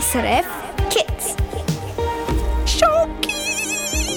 SRF 0.00 0.46
Kids. 0.88 1.36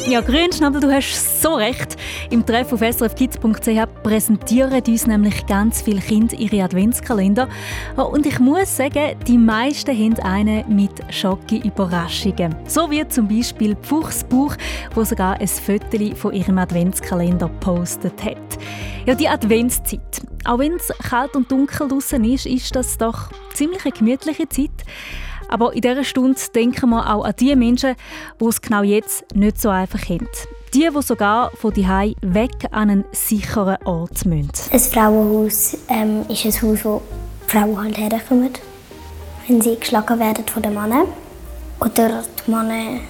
Ja, 0.08 0.22
Grünschnabel, 0.22 0.80
du 0.80 0.90
hast 0.90 1.42
so 1.42 1.56
recht. 1.56 1.98
Im 2.30 2.46
Treff 2.46 2.72
auf 2.72 2.80
srfkids.ch 2.80 4.02
präsentieren 4.02 4.82
uns 4.82 5.08
nämlich 5.08 5.46
ganz 5.46 5.82
viele 5.82 6.00
Kinder 6.00 6.38
ihre 6.38 6.64
Adventskalender. 6.64 7.50
Und 7.98 8.26
ich 8.26 8.40
muss 8.40 8.78
sagen, 8.78 9.18
die 9.28 9.38
meisten 9.38 9.92
haben 9.92 10.18
einen 10.20 10.74
mit 10.74 10.94
Schocke-Überraschungen. 11.10 12.56
So 12.66 12.90
wie 12.90 13.06
zum 13.10 13.28
Beispiel 13.28 13.76
Fuchsbuch, 13.82 14.56
wo 14.96 15.04
sogar 15.04 15.38
ein 15.42 15.48
Foto 15.48 16.16
von 16.16 16.34
ihrem 16.34 16.60
Adventskalender 16.60 17.50
gepostet 17.50 18.24
hat. 18.24 18.58
Ja, 19.06 19.16
die 19.16 19.28
Adventszeit. 19.28 20.22
Auch 20.46 20.60
wenn 20.60 20.76
es 20.76 20.94
kalt 21.10 21.36
und 21.36 21.52
dunkel 21.52 21.90
draußen 21.90 22.24
ist, 22.24 22.46
ist 22.46 22.74
das 22.74 22.98
doch 22.98 23.32
ziemlich 23.54 23.84
eine 23.84 23.92
gemütliche 23.92 24.48
Zeit. 24.48 24.72
Aber 25.54 25.72
in 25.74 25.82
dieser 25.82 26.04
Stunde 26.04 26.40
denken 26.56 26.90
wir 26.90 27.14
auch 27.14 27.24
an 27.24 27.34
die 27.40 27.56
Menschen, 27.56 27.94
die 28.42 28.46
es 28.46 28.60
genau 28.60 28.82
jetzt 28.82 29.24
nicht 29.36 29.62
so 29.62 29.70
einfach 29.70 30.02
haben. 30.10 30.28
Die, 30.74 30.90
die 30.90 31.02
sogar 31.04 31.52
von 31.52 31.72
Hause 31.76 32.16
weg 32.22 32.50
an 32.72 32.90
einen 32.90 33.06
sicheren 33.12 33.78
Ort 33.86 34.26
müssen. 34.26 34.50
Ein 34.72 34.80
Frauenhaus 34.80 35.78
ähm, 35.90 36.26
ist 36.28 36.44
ein 36.46 36.54
Haus, 36.54 36.84
wo 36.84 37.04
Frauen 37.46 37.78
halt 37.78 38.00
herkommen, 38.00 38.50
wenn 39.48 39.62
sie 39.62 39.76
geschlagen 39.76 40.20
werden 40.20 40.44
von 40.48 40.64
den 40.64 40.74
Männern. 40.74 41.06
Oder 41.80 42.24
die 42.48 42.50
Männer 42.50 43.02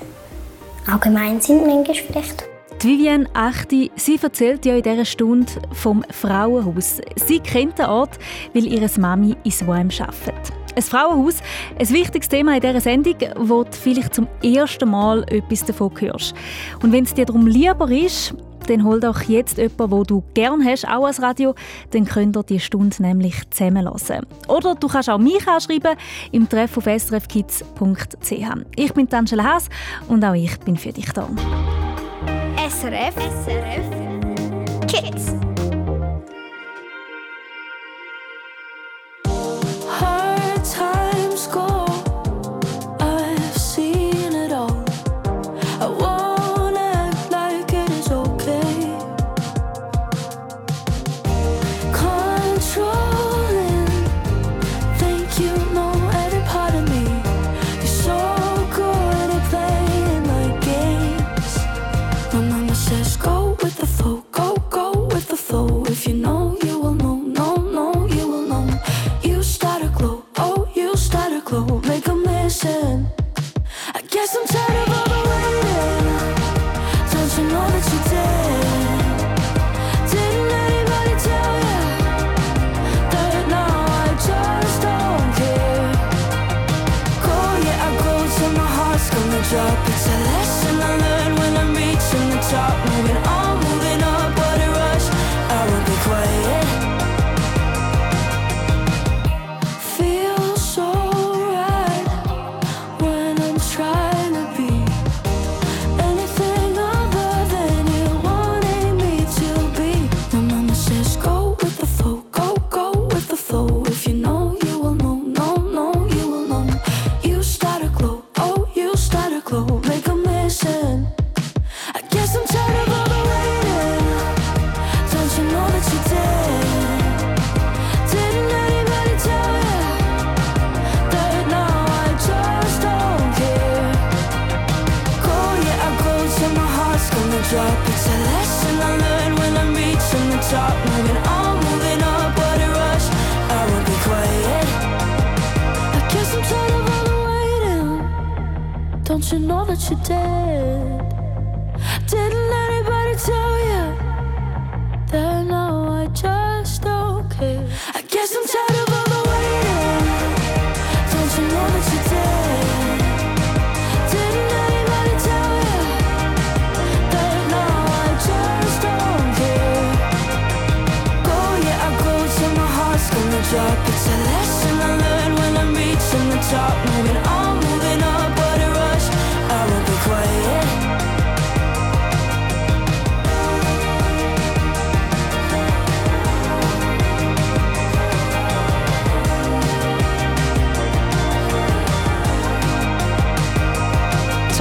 allgemein 0.86 1.40
sind 1.40 1.66
manchmal 1.66 1.96
vielleicht. 1.96 2.44
Die 2.82 2.90
Vivienne 2.90 3.30
Achti, 3.34 3.90
sie 3.96 4.20
erzählt 4.22 4.66
ja 4.66 4.76
in 4.76 4.84
dieser 4.84 5.06
Stunde 5.06 5.54
vom 5.72 6.04
Frauenhaus. 6.10 7.00
Sie 7.16 7.40
kennt 7.40 7.80
den 7.80 7.86
Ort, 7.86 8.20
weil 8.54 8.68
ihre 8.68 8.90
Mami 9.00 9.38
in 9.46 9.52
Swaim 9.52 9.88
arbeitet. 9.98 10.63
Ein 10.76 10.82
Frauenhaus, 10.82 11.36
ein 11.78 11.90
wichtiges 11.90 12.30
Thema 12.30 12.56
in 12.56 12.62
dieser 12.62 12.82
Sendung, 12.82 13.16
wo 13.38 13.64
du 13.64 13.72
vielleicht 13.72 14.16
zum 14.16 14.28
ersten 14.44 14.90
Mal 14.90 15.24
etwas 15.30 15.66
davon 15.66 15.92
hörst. 16.00 16.34
Und 16.82 16.92
wenn 16.92 17.04
es 17.04 17.14
dir 17.14 17.26
darum 17.26 17.46
lieber 17.46 17.90
ist, 17.92 18.34
dann 18.68 18.84
hol 18.84 19.00
doch 19.00 19.22
jetzt 19.24 19.58
jemanden, 19.58 19.92
wo 19.92 20.04
du 20.04 20.24
gerne 20.34 20.64
hast, 20.66 20.88
auch 20.88 21.06
als 21.06 21.22
Radio, 21.22 21.54
dann 21.92 22.06
könnt 22.06 22.38
ihr 22.38 22.44
die 22.44 22.60
Stunde 22.60 23.02
nämlich 23.02 23.36
zusammenlassen. 23.50 24.26
Oder 24.48 24.76
du 24.76 24.88
kannst 24.88 25.10
auch 25.10 25.18
mich 25.18 25.48
anschreiben 25.48 25.96
im 26.32 26.48
Treff 26.48 26.78
auf 26.78 26.86
srfkids.ch. 26.86 28.32
Ich 28.76 28.94
bin 28.94 29.14
Angela 29.14 29.44
Haas 29.44 29.70
und 30.08 30.24
auch 30.24 30.34
ich 30.34 30.58
bin 30.60 30.78
für 30.78 30.92
dich 30.92 31.12
da. 31.12 31.28
SRF, 32.68 33.16
SRF 33.46 34.14
Kids. 34.88 35.33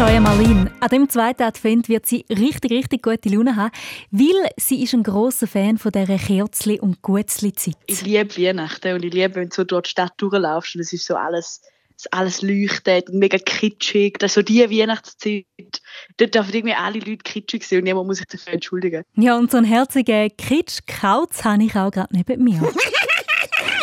Joya 0.02 0.20
Marlin. 0.20 0.68
An 0.80 0.88
dem 0.88 1.08
zweiten 1.08 1.42
Advent 1.44 1.88
wird 1.88 2.06
sie 2.06 2.24
richtig, 2.28 2.72
richtig 2.72 3.02
gute 3.02 3.28
Laune 3.28 3.54
haben, 3.54 3.70
weil 4.10 4.50
sie 4.56 4.82
ist 4.82 4.94
ein 4.94 5.04
großer 5.04 5.46
Fan 5.46 5.78
von 5.78 5.92
dieser 5.92 6.16
Kerzli- 6.16 6.80
und 6.80 7.02
Gutzli-Zeit. 7.02 7.76
Ich 7.86 8.02
liebe 8.02 8.36
Weihnachten 8.36 8.94
und 8.94 9.04
ich 9.04 9.14
liebe, 9.14 9.36
wenn 9.36 9.50
du 9.50 9.54
so 9.54 9.64
durch 9.64 9.84
die 9.84 9.90
Stadt 9.90 10.14
durchlaufst 10.16 10.74
und 10.74 10.80
es 10.80 10.92
ist 10.92 11.06
so 11.06 11.14
alles, 11.14 11.62
alles 12.10 12.42
leuchtet 12.42 13.10
und 13.10 13.18
mega 13.18 13.38
kitschig. 13.38 14.18
Das 14.18 14.32
ist 14.32 14.34
so 14.34 14.42
die 14.42 14.60
Weihnachtszeit. 14.60 15.46
Dort 16.16 16.34
dürfen 16.34 16.54
irgendwie 16.54 16.74
alle 16.74 16.98
Leute 16.98 17.18
kitschig 17.18 17.64
sein 17.66 17.78
und 17.78 17.84
niemand 17.84 18.06
muss 18.08 18.18
sich 18.18 18.26
dafür 18.26 18.54
entschuldigen. 18.54 19.04
Ja, 19.16 19.36
und 19.36 19.50
so 19.50 19.58
einen 19.58 19.66
herzigen 19.66 20.30
Kitsch-Kauz 20.36 21.44
habe 21.44 21.64
ich 21.64 21.74
auch 21.76 21.90
gerade 21.90 22.14
neben 22.14 22.42
mir. 22.42 22.60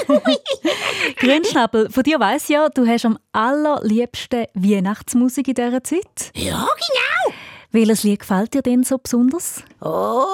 Grünschnabel, 1.18 1.90
von 1.90 2.04
dir 2.04 2.20
weiss 2.20 2.48
ja, 2.48 2.70
du 2.70 2.88
hast 2.88 3.06
am 3.06 3.18
allerliebsten 3.32 4.46
Weihnachtsmusik 4.54 5.48
in 5.50 5.54
dieser 5.54 5.84
Zeit. 5.84 6.32
Ja, 6.36 6.68
genau. 6.68 7.36
Welches 7.72 8.04
Lied 8.04 8.22
gefällt 8.22 8.54
dir 8.56 8.64
denn 8.64 8.84
so 8.84 8.98
besonders? 8.98 9.64
Oh, 9.80 10.26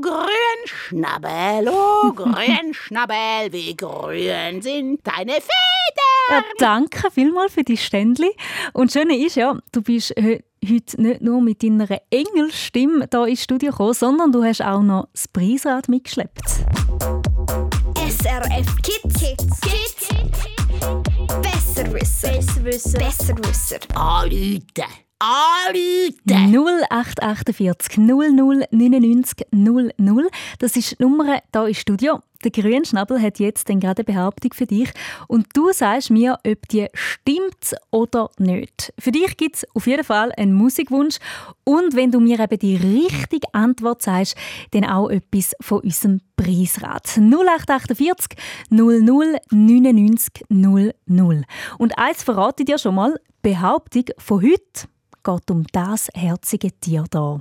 Grünschnabel, 0.00 1.68
oh, 1.68 2.12
Grünschnabel, 2.16 3.52
wie 3.52 3.76
grün 3.76 4.60
sind 4.60 5.00
deine 5.06 5.34
Federn! 5.34 6.30
Ja, 6.30 6.42
danke 6.58 7.10
vielmals 7.12 7.52
für 7.52 7.62
die 7.62 7.76
Ständli. 7.76 8.30
Und 8.72 8.94
das 8.94 9.00
Schöne 9.00 9.16
ist 9.16 9.36
ja, 9.36 9.56
du 9.72 9.82
bist 9.82 10.14
heute 10.16 10.44
heute 10.68 11.00
nicht 11.00 11.22
nur 11.22 11.40
mit 11.40 11.62
deiner 11.62 11.88
Engelstimme 12.10 13.08
hier 13.10 13.26
ins 13.26 13.42
Studio 13.42 13.70
gekommen, 13.70 13.94
sondern 13.94 14.32
du 14.32 14.44
hast 14.44 14.62
auch 14.62 14.82
noch 14.82 15.08
das 15.12 15.28
Preisrad 15.28 15.88
mitgeschleppt. 15.88 16.42
SRF 17.96 18.76
Kids. 18.82 19.20
Kids. 19.20 19.60
Kids. 19.60 20.08
Besserwisser. 21.42 22.32
Besserwisser. 22.32 22.98
Besserwisser. 22.98 23.78
Anrufen 23.94 24.64
anrufen. 25.20 26.16
0848 26.26 27.98
00 27.98 28.32
00. 29.52 30.28
Das 30.58 30.76
ist 30.76 30.98
die 30.98 31.02
Nummer 31.02 31.40
hier 31.52 31.66
im 31.66 31.74
Studio. 31.74 32.20
Der 32.42 32.50
Grünschnabel 32.50 33.20
hat 33.20 33.38
jetzt 33.38 33.68
denn 33.68 33.80
gerade 33.80 34.02
eine 34.02 34.14
Behauptung 34.14 34.54
für 34.54 34.64
dich 34.64 34.90
und 35.28 35.46
du 35.52 35.72
sagst 35.72 36.08
mir, 36.10 36.38
ob 36.46 36.68
die 36.68 36.86
stimmt 36.94 37.74
oder 37.90 38.30
nicht. 38.38 38.94
Für 38.98 39.12
dich 39.12 39.36
gibt 39.36 39.56
es 39.56 39.66
auf 39.74 39.86
jeden 39.86 40.04
Fall 40.04 40.32
einen 40.38 40.54
Musikwunsch 40.54 41.18
und 41.64 41.94
wenn 41.94 42.10
du 42.10 42.18
mir 42.18 42.40
eben 42.40 42.58
die 42.58 42.76
richtige 42.76 43.52
Antwort 43.52 44.00
sagst, 44.00 44.36
dann 44.70 44.86
auch 44.86 45.10
etwas 45.10 45.52
von 45.60 45.80
unserem 45.80 46.22
Preisrat. 46.36 47.18
0848 47.18 48.38
00 48.70 49.40
00. 51.06 51.44
Und 51.76 51.98
eins 51.98 52.22
verrate 52.22 52.62
ich 52.62 52.66
dir 52.66 52.78
schon 52.78 52.94
mal, 52.94 53.20
Behauptung 53.42 54.04
von 54.16 54.42
heute 54.42 54.88
geht 55.22 55.50
um 55.50 55.66
das 55.72 56.08
herzige 56.14 56.72
Tier 56.72 57.04
da. 57.10 57.40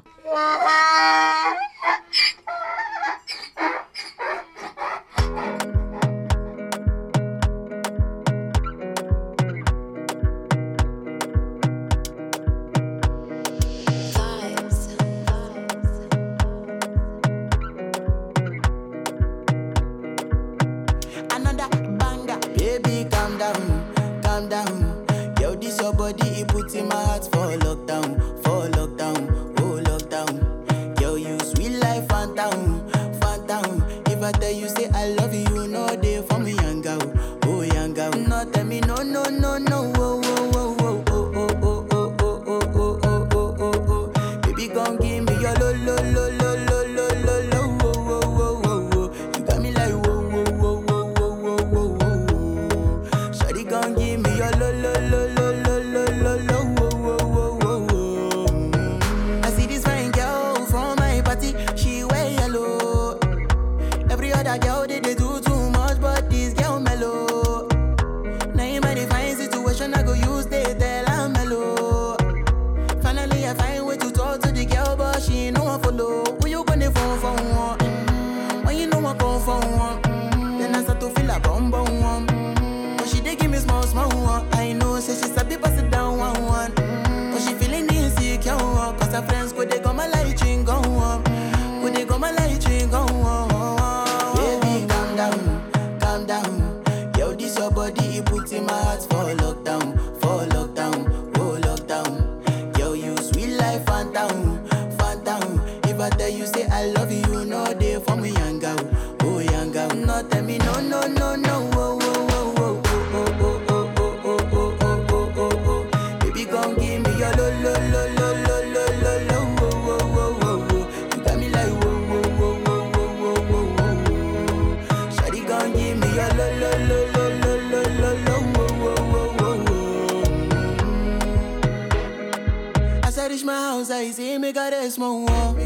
me 134.39 134.53
a 134.55 134.89
small 134.89 135.25
wa 135.25 135.58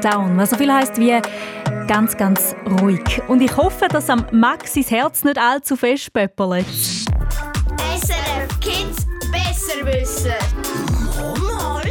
Down, 0.00 0.38
was 0.38 0.50
so 0.50 0.56
viel 0.56 0.72
heißt 0.72 0.98
wie 0.98 1.20
ganz, 1.86 2.16
ganz 2.16 2.54
ruhig. 2.80 3.20
Und 3.28 3.42
ich 3.42 3.54
hoffe, 3.56 3.86
dass 3.88 4.08
am 4.08 4.24
Max 4.32 4.72
sein 4.74 4.84
Herz 4.84 5.24
nicht 5.24 5.38
allzu 5.38 5.76
fest 5.76 6.12
pöppelt. 6.12 6.66
SRF 6.66 8.60
Kids 8.60 9.06
besser 9.30 9.84
wissen. 9.84 10.32
Mama, 11.18 11.82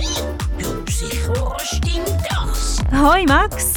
du 0.57 0.83
Psycho, 0.85 1.55
stimmt 1.59 2.17
das? 2.29 2.79
Hoi 2.91 3.25
Max. 3.27 3.75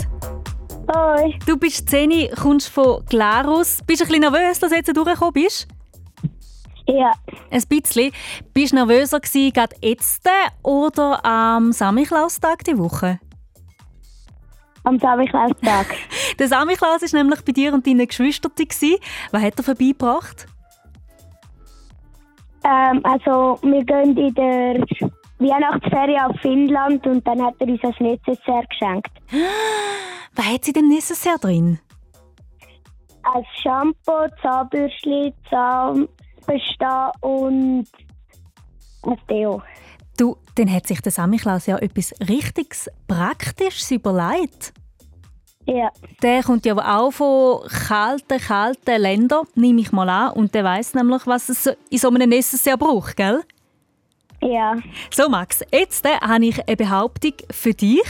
Hoi. 0.95 1.39
Du 1.47 1.59
bist 1.59 1.91
10, 1.91 2.31
kommst 2.41 2.69
von 2.69 3.05
Glarus. 3.07 3.81
Bist 3.87 4.01
du 4.01 4.05
ein 4.05 4.09
bisschen 4.09 4.33
nervös, 4.33 4.59
dass 4.59 4.71
du 4.71 4.77
jetzt 4.77 4.97
durchgekommen 4.97 5.35
bist? 5.35 5.69
Ja. 6.87 7.13
Ein 7.51 7.63
bisschen. 7.69 8.13
Bist 8.55 8.73
du 8.73 8.77
nervöser 8.77 9.21
gewesen, 9.21 9.53
gerade 9.53 9.77
jetzt 9.83 10.27
oder 10.63 11.23
am 11.25 11.73
Samichlaustag 11.73 12.65
die 12.65 12.79
Woche? 12.79 13.21
Am 14.85 14.99
Samichlaustag. 14.99 15.87
der 16.39 16.49
Samichlaus 16.49 17.03
war 17.03 17.23
nämlich 17.23 17.45
bei 17.45 17.53
dir 17.53 17.73
und 17.73 17.87
deinen 17.87 18.07
Geschwistern. 18.07 18.53
Was 19.31 19.43
hat 19.43 19.57
er 19.57 19.65
vorbeigebracht? 19.65 20.47
Ähm, 22.65 23.01
also, 23.05 23.59
wir 23.63 23.85
gehen 23.85 24.17
in 24.17 24.35
der 24.35 24.87
Weihnachtsferien 25.39 26.21
auf 26.21 26.37
Finnland 26.41 27.07
und 27.07 27.27
dann 27.27 27.43
hat 27.43 27.55
er 27.59 27.69
uns 27.69 27.81
ein 27.83 27.95
Necessaire 28.01 28.65
geschenkt. 28.69 29.11
Was 30.35 30.47
hat 30.47 30.65
sie 30.65 30.73
dem 30.73 30.89
Necessaire 30.89 31.39
drin? 31.39 31.79
Ein 33.25 33.45
Shampoo, 33.61 34.27
Zahnbürstchen, 34.41 35.35
Zahnbestand 35.51 37.13
und 37.21 37.87
ein 39.03 39.19
Deo. 39.29 39.63
Du, 40.17 40.37
dann 40.55 40.73
hat 40.73 40.87
sich 40.87 41.01
der 41.01 41.13
Samichlaus 41.13 41.67
ja 41.67 41.79
etwas 41.79 42.13
richtig 42.29 42.77
Praktisches 43.09 43.91
überlegt. 43.91 44.73
Ja. 45.67 45.91
Der 46.23 46.43
kommt 46.43 46.67
ja 46.67 46.75
auch 46.77 47.13
von 47.13 47.67
kalten, 47.69 48.39
kalten 48.41 49.01
Ländern, 49.01 49.47
nehme 49.55 49.81
ich 49.81 49.93
mal 49.93 50.09
an. 50.09 50.33
Und 50.33 50.55
der 50.55 50.65
weiß 50.65 50.95
nämlich, 50.95 51.27
was 51.27 51.49
es 51.49 51.67
in 51.89 51.99
so 51.99 52.09
einem 52.09 52.29
Necessaire 52.29 52.77
braucht, 52.77 53.17
gell? 53.17 53.43
Ja. 54.43 54.77
So, 55.15 55.29
Max, 55.29 55.61
jetzt 55.73 56.05
äh, 56.05 56.19
habe 56.21 56.45
ich 56.47 56.67
eine 56.67 56.77
Behauptung 56.77 57.35
für 57.51 57.73
dich. 57.73 58.03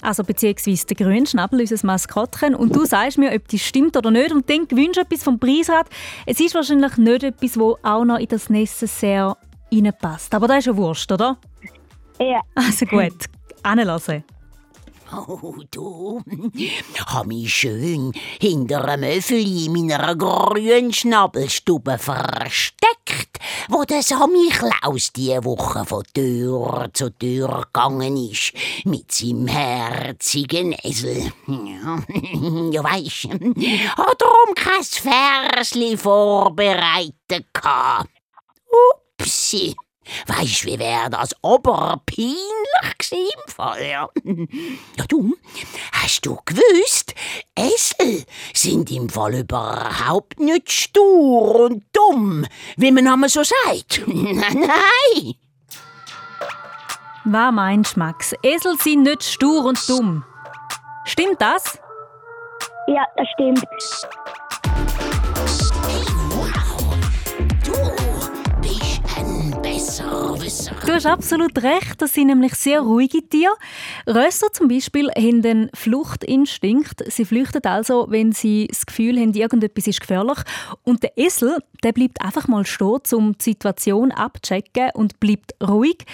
Also 0.00 0.24
beziehungsweise 0.24 0.86
der 0.86 0.96
Grünschnabel, 0.96 1.60
unser 1.60 1.86
Maskottchen. 1.86 2.54
Und 2.54 2.74
du 2.74 2.84
sagst 2.84 3.18
mir, 3.18 3.32
ob 3.34 3.48
das 3.48 3.60
stimmt 3.60 3.96
oder 3.96 4.10
nicht. 4.10 4.32
Und 4.32 4.48
dann 4.48 4.66
gewünscht 4.66 4.98
etwas 4.98 5.22
vom 5.22 5.38
Preisrad. 5.38 5.88
Es 6.24 6.40
ist 6.40 6.54
wahrscheinlich 6.54 6.96
nicht 6.96 7.22
etwas, 7.22 7.52
das 7.52 7.84
auch 7.84 8.04
noch 8.04 8.18
in 8.18 8.28
das 8.28 8.48
Necessaire 8.48 9.36
reinpasst. 9.72 10.34
Aber 10.34 10.48
das 10.48 10.58
ist 10.58 10.66
ja 10.66 10.76
Wurst, 10.76 11.10
oder? 11.10 11.38
Ja. 12.18 12.40
Also 12.54 12.86
gut, 12.86 13.26
anlassen. 13.62 14.24
Oh, 15.12 15.54
du, 15.70 16.20
hab 17.06 17.26
mich 17.26 17.54
schön 17.54 18.12
hinter 18.40 18.84
einem 18.86 19.04
Öffeli 19.04 19.66
in 19.66 19.72
meiner 19.72 20.16
grünen 20.16 20.92
Schnabelstube 20.92 21.96
versteckt, 21.96 23.38
wo 23.68 23.84
der 23.84 24.02
Sammy 24.02 24.48
Klaus 24.48 25.12
diese 25.12 25.44
Woche 25.44 25.84
von 25.84 26.02
Tür 26.12 26.90
zu 26.92 27.10
Tür 27.10 27.66
gegangen 27.72 28.16
ist, 28.16 28.52
mit 28.84 29.12
seinem 29.12 29.46
herzigen 29.46 30.74
Esel. 30.82 31.32
Ja, 31.46 32.02
ja 32.72 32.84
weisst, 32.84 33.28
hat 33.28 34.20
darum 34.20 34.54
kein 34.56 34.82
Versli 34.82 35.96
vorbereitet 35.96 37.46
gehabt. 37.52 38.10
Upsi. 39.20 39.74
Weisst 40.26 40.64
wie 40.64 40.78
wär 40.78 41.10
das 41.10 41.34
oberpeinlich 41.42 42.36
gsi 42.98 43.16
im 43.16 43.52
Fall, 43.52 43.84
ja. 43.84 44.08
Ja, 44.96 45.04
du, 45.08 45.34
hast 45.92 46.24
du 46.24 46.38
gewusst, 46.44 47.14
Esel 47.58 48.24
sind 48.54 48.90
im 48.92 49.08
Fall 49.08 49.34
überhaupt 49.34 50.38
nicht 50.38 50.70
stur 50.70 51.66
und 51.66 51.84
dumm, 51.92 52.46
wie 52.76 52.92
man 52.92 53.08
einmal 53.08 53.28
so 53.28 53.42
sagt. 53.42 54.02
Nein! 54.06 55.34
Was 57.24 57.52
meinst 57.52 57.96
du, 57.96 58.00
Max? 58.00 58.32
Esel 58.42 58.78
sind 58.78 59.02
nicht 59.02 59.24
stur 59.24 59.64
und 59.64 59.88
dumm. 59.88 60.24
Stimmt 61.04 61.40
das? 61.40 61.78
Ja, 62.86 63.04
das 63.16 63.26
stimmt. 63.34 63.66
Du 69.86 70.92
hast 70.92 71.06
absolut 71.06 71.62
recht, 71.62 72.00
das 72.00 72.14
sind 72.14 72.26
nämlich 72.28 72.54
sehr 72.54 72.80
ruhige 72.80 73.26
Tiere. 73.28 73.52
Rösser 74.06 74.52
zum 74.52 74.68
Beispiel 74.68 75.10
haben 75.10 75.42
den 75.42 75.70
Fluchtinstinkt. 75.74 77.04
Sie 77.10 77.24
flüchten 77.24 77.64
also, 77.64 78.06
wenn 78.08 78.32
sie 78.32 78.66
das 78.68 78.86
Gefühl 78.86 79.20
haben, 79.20 79.34
irgendetwas 79.34 79.86
ist 79.86 80.00
gefährlich. 80.00 80.38
Und 80.84 81.02
der 81.02 81.16
Esel, 81.16 81.58
der 81.82 81.92
bleibt 81.92 82.20
einfach 82.20 82.48
mal 82.48 82.66
stehen, 82.66 83.00
um 83.12 83.36
die 83.38 83.44
Situation 83.44 84.12
abzuchecken 84.12 84.90
und 84.94 85.20
bleibt 85.20 85.54
ruhig. 85.62 86.04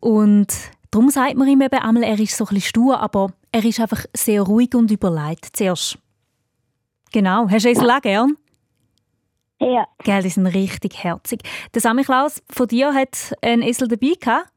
Und 0.00 0.48
darum 0.90 1.10
sagt 1.10 1.36
man 1.36 1.48
ihm 1.48 1.60
eben 1.60 1.78
einmal, 1.78 2.04
er 2.04 2.18
ist 2.18 2.36
so 2.36 2.44
ein 2.44 2.54
bisschen 2.54 2.68
stur, 2.68 3.00
aber 3.00 3.32
er 3.50 3.64
ist 3.64 3.80
einfach 3.80 4.04
sehr 4.16 4.42
ruhig 4.42 4.74
und 4.74 4.90
überlegt 4.90 5.56
zuerst. 5.56 5.98
Genau, 7.12 7.48
hast 7.48 7.64
du 7.64 7.68
Esel 7.68 7.90
auch 7.90 8.00
gern? 8.00 8.36
Ja. 9.62 9.86
Gell, 10.02 10.22
die 10.22 10.28
sind 10.28 10.46
richtig 10.48 11.04
herzig. 11.04 11.42
Der 11.72 11.80
Sammy 11.80 12.02
Klaus 12.02 12.42
von 12.50 12.66
dir 12.66 12.92
hat 12.92 13.32
einen 13.42 13.62
Esel 13.62 13.86
dabei 13.86 14.14
gehabt? 14.18 14.48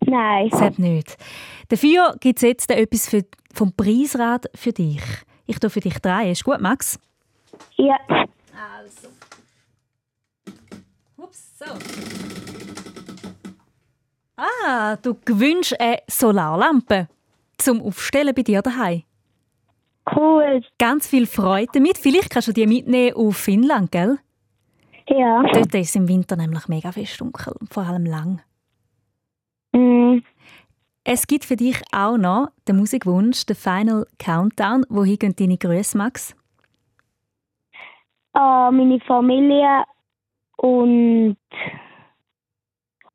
Nein. 0.00 0.50
Selbst 0.52 0.78
nicht. 0.78 1.16
Dafür 1.68 2.14
gibt 2.20 2.38
es 2.38 2.42
jetzt 2.42 2.70
etwas 2.70 3.08
für, 3.08 3.24
vom 3.54 3.72
Preisrad 3.72 4.46
für 4.54 4.72
dich. 4.72 5.02
Ich 5.46 5.58
tue 5.58 5.70
für 5.70 5.80
dich 5.80 5.98
drei. 6.00 6.30
Ist 6.30 6.44
gut, 6.44 6.60
Max? 6.60 6.98
Ja. 7.76 7.96
Also. 8.08 9.08
Ups, 11.16 11.58
so. 11.58 11.64
Ah, 14.36 14.96
du 14.96 15.16
gewünschst 15.24 15.80
eine 15.80 15.98
Solarlampe 16.06 17.08
zum 17.56 17.82
Aufstellen 17.82 18.34
bei 18.34 18.42
dir 18.42 18.60
daheim. 18.60 19.02
Cool. 20.14 20.62
Ganz 20.78 21.08
viel 21.08 21.26
Freude 21.26 21.70
damit. 21.74 21.98
Vielleicht 21.98 22.30
kannst 22.30 22.48
du 22.48 22.52
die 22.52 22.66
mitnehmen 22.66 23.14
auf 23.14 23.36
Finnland, 23.36 23.92
gell? 23.92 24.18
Ja. 25.08 25.42
Dort 25.52 25.74
ist 25.74 25.88
es 25.90 25.96
im 25.96 26.08
Winter 26.08 26.36
nämlich 26.36 26.68
mega 26.68 26.92
fest 26.92 27.20
dunkel, 27.20 27.54
vor 27.70 27.84
allem 27.84 28.04
lang. 28.04 28.40
Mm. 29.72 30.18
Es 31.04 31.26
gibt 31.26 31.46
für 31.46 31.56
dich 31.56 31.80
auch 31.92 32.18
noch 32.18 32.48
den 32.66 32.76
Musikwunsch, 32.76 33.46
den 33.46 33.56
Final 33.56 34.06
Countdown. 34.18 34.84
Wohin 34.90 35.18
gehen 35.18 35.34
deine 35.34 35.56
Grüße, 35.56 35.96
Max? 35.96 36.36
An 38.34 38.76
meine 38.76 39.00
Familie 39.00 39.84
und 40.58 41.38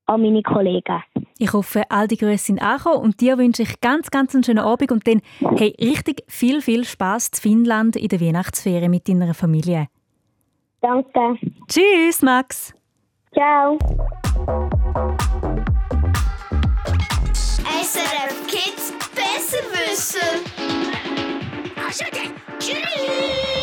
an 0.07 0.21
meine 0.21 0.41
Kollegen. 0.41 1.03
Ich 1.37 1.53
hoffe, 1.53 1.83
all 1.89 2.07
die 2.07 2.17
Grüße 2.17 2.45
sind 2.45 2.61
angekommen 2.61 3.03
und 3.03 3.21
dir 3.21 3.37
wünsche 3.37 3.63
ich 3.63 3.81
ganz, 3.81 4.11
ganz 4.11 4.33
einen 4.33 4.43
schönen 4.43 4.59
Abend 4.59 4.91
und 4.91 5.07
dann 5.07 5.21
hey, 5.57 5.75
richtig 5.79 6.23
viel, 6.27 6.61
viel 6.61 6.85
Spaß 6.85 7.29
in 7.29 7.39
Finnland 7.41 7.95
in 7.95 8.07
der 8.07 8.21
Weihnachtsferien 8.21 8.91
mit 8.91 9.07
deiner 9.07 9.33
Familie. 9.33 9.87
Danke. 10.81 11.37
Tschüss, 11.67 12.21
Max! 12.21 12.73
Ciao. 13.33 13.77
SRF 17.81 18.47
Kids 18.47 18.93
Besserwisser. 19.15 20.19
Tschüss! 22.59 23.62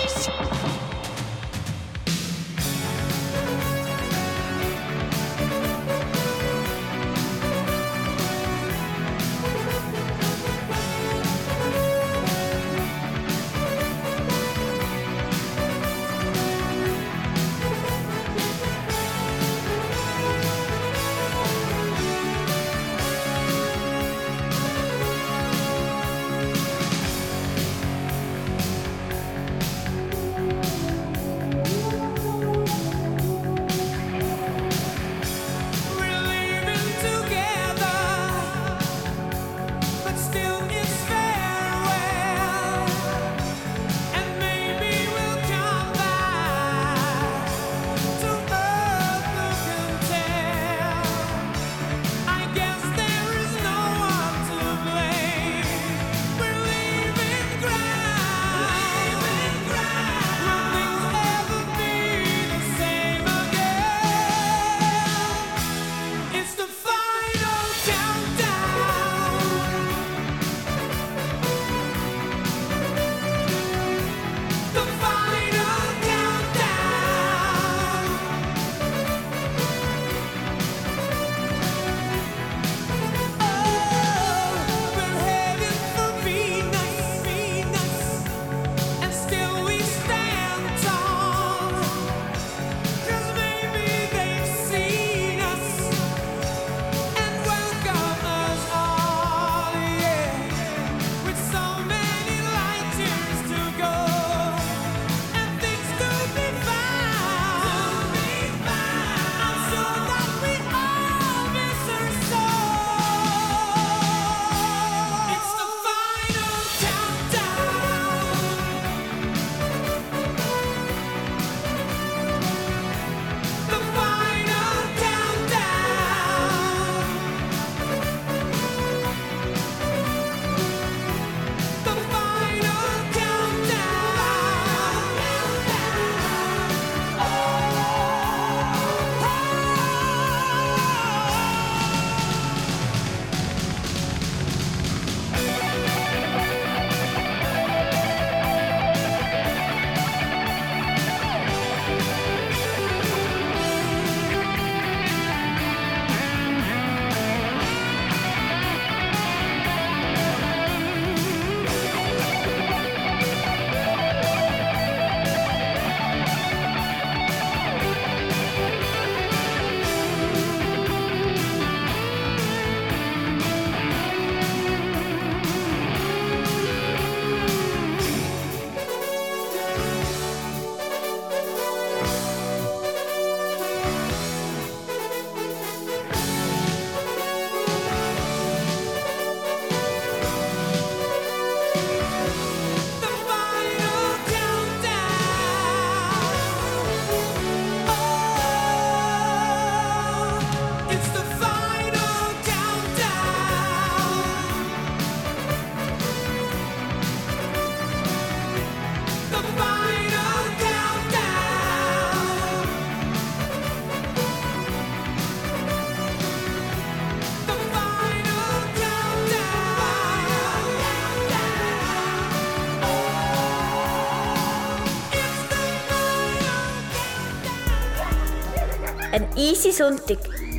Easy 229.40 229.73
Sonntag 229.73 230.18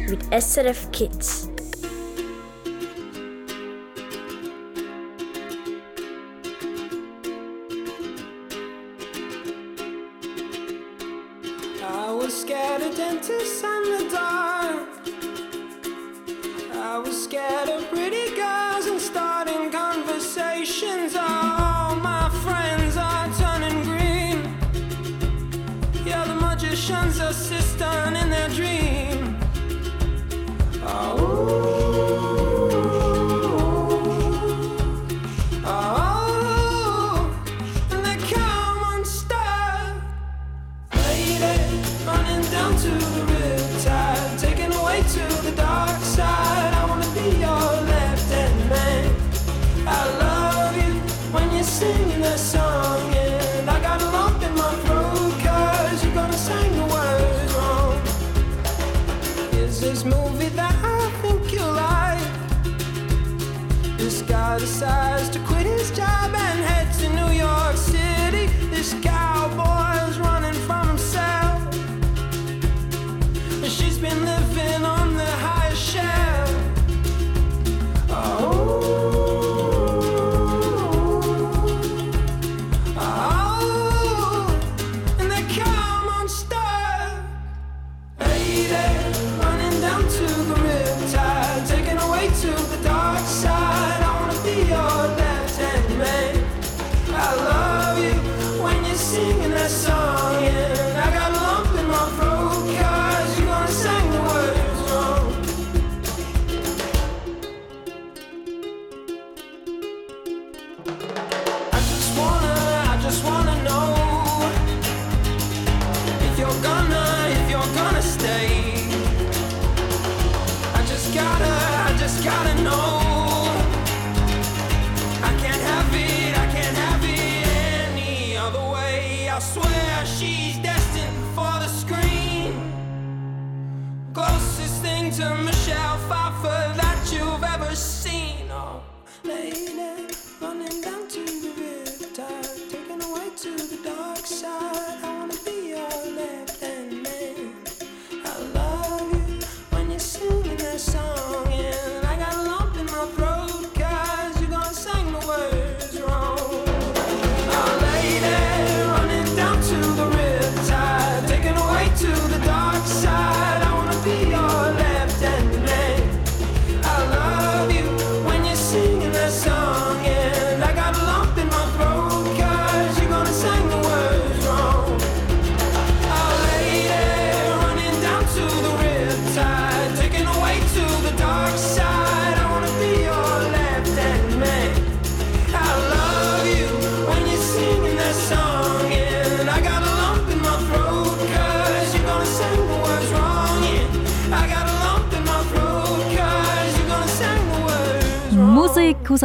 mit 0.09 0.19
SRF 0.31 0.91
Kids. 0.91 1.50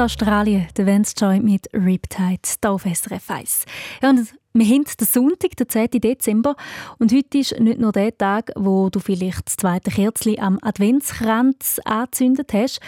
Australien, 0.07 0.69
der 0.77 0.87
Vance 0.87 1.15
Joy 1.19 1.41
mit 1.41 1.67
Riptide, 1.75 2.39
hier 2.45 2.71
auf 2.71 2.85
SRF 2.85 3.29
1. 3.29 3.65
Ja, 4.01 4.11
und 4.11 4.33
wir 4.53 4.65
haben 4.65 4.85
den 4.85 5.05
Sonntag, 5.05 5.57
den 5.57 5.69
10. 5.69 6.01
Dezember. 6.01 6.55
Und 7.01 7.13
heute 7.13 7.39
ist 7.39 7.59
nicht 7.59 7.81
nur 7.81 7.91
der 7.91 8.17
Tag, 8.17 8.53
wo 8.55 8.89
du 8.89 9.01
vielleicht 9.01 9.49
das 9.49 9.57
zweite 9.57 9.91
Kerzchen 9.91 10.39
am 10.39 10.61
Adventskranz 10.63 11.81
angezündet 11.85 12.53
hast. 12.53 12.79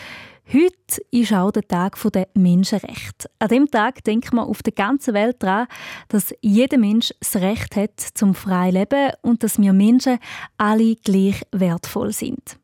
Heute 0.47 1.03
ist 1.11 1.33
auch 1.33 1.51
der 1.51 1.67
Tag 1.67 1.99
der 2.13 2.29
Menschenrechte. 2.35 3.29
An 3.41 3.49
diesem 3.49 3.69
Tag 3.69 4.05
denkt 4.05 4.33
man 4.33 4.47
auf 4.47 4.63
der 4.63 4.75
ganzen 4.75 5.13
Welt 5.13 5.43
daran, 5.43 5.67
dass 6.07 6.33
jeder 6.41 6.79
Mensch 6.79 7.13
das 7.19 7.35
Recht 7.43 7.75
hat 7.75 7.99
zum 8.15 8.37
freien 8.37 8.75
Leben 8.75 9.11
und 9.23 9.43
dass 9.43 9.59
wir 9.59 9.73
Menschen 9.73 10.21
alle 10.57 10.95
gleich 10.95 11.43
wertvoll 11.51 12.13
sind. 12.13 12.59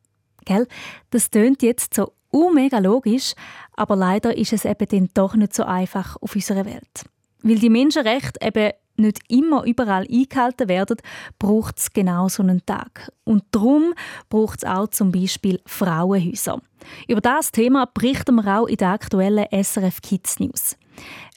Gell? 0.45 0.69
Das 1.11 1.31
tönt 1.31 1.63
jetzt 1.63 1.95
so 1.95 2.13
mega 2.53 2.79
logisch, 2.79 3.35
aber 3.77 3.97
leider 3.97 4.37
ist 4.37 4.53
es 4.53 4.65
eben 4.65 4.87
dann 4.89 5.09
doch 5.15 5.35
nicht 5.35 5.55
so 5.55 5.65
einfach 5.65 6.17
auf 6.21 6.35
unserer 6.35 6.65
Welt. 6.65 7.05
Weil 7.43 7.59
die 7.59 7.71
Menschenrechte 7.71 8.41
eben 8.41 8.73
nicht 8.97 9.21
immer 9.29 9.65
überall 9.65 10.07
eingehalten 10.11 10.69
werden, 10.69 10.97
braucht 11.39 11.79
es 11.79 11.93
genau 11.93 12.29
so 12.29 12.43
einen 12.43 12.65
Tag. 12.65 13.11
Und 13.25 13.45
darum 13.51 13.95
braucht 14.29 14.63
es 14.63 14.69
auch 14.69 14.89
zum 14.89 15.11
Beispiel 15.11 15.61
Frauenhäuser. 15.67 16.61
Über 17.09 17.21
das 17.21 17.51
Thema 17.51 17.87
berichten 17.87 18.37
wir 18.37 18.61
auch 18.61 18.67
in 18.67 18.77
der 18.77 18.91
aktuellen 18.91 19.47
SRF 19.51 20.01
Kids 20.01 20.39
News. 20.39 20.77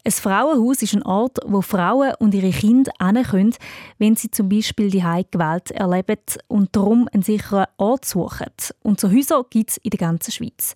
Ein 0.07 0.13
Frauenhaus 0.13 0.81
ist 0.81 0.93
ein 0.93 1.03
Ort, 1.03 1.39
wo 1.47 1.61
Frauen 1.61 2.13
und 2.19 2.33
ihre 2.33 2.51
Kinder 2.51 2.93
können, 3.25 3.53
wenn 3.97 4.15
sie 4.15 4.31
zum 4.31 4.47
Beispiel 4.47 4.89
die 4.89 5.01
Gewalt 5.01 5.71
erleben 5.71 6.21
und 6.47 6.73
darum 6.73 7.09
einen 7.11 7.23
sicheren 7.23 7.65
Ort 7.75 8.05
suchen. 8.05 8.53
Und 8.83 9.01
so 9.01 9.11
Häuser 9.11 9.43
gibt 9.49 9.71
es 9.71 9.77
in 9.83 9.89
der 9.89 9.97
ganzen 9.97 10.31
Schweiz. 10.31 10.75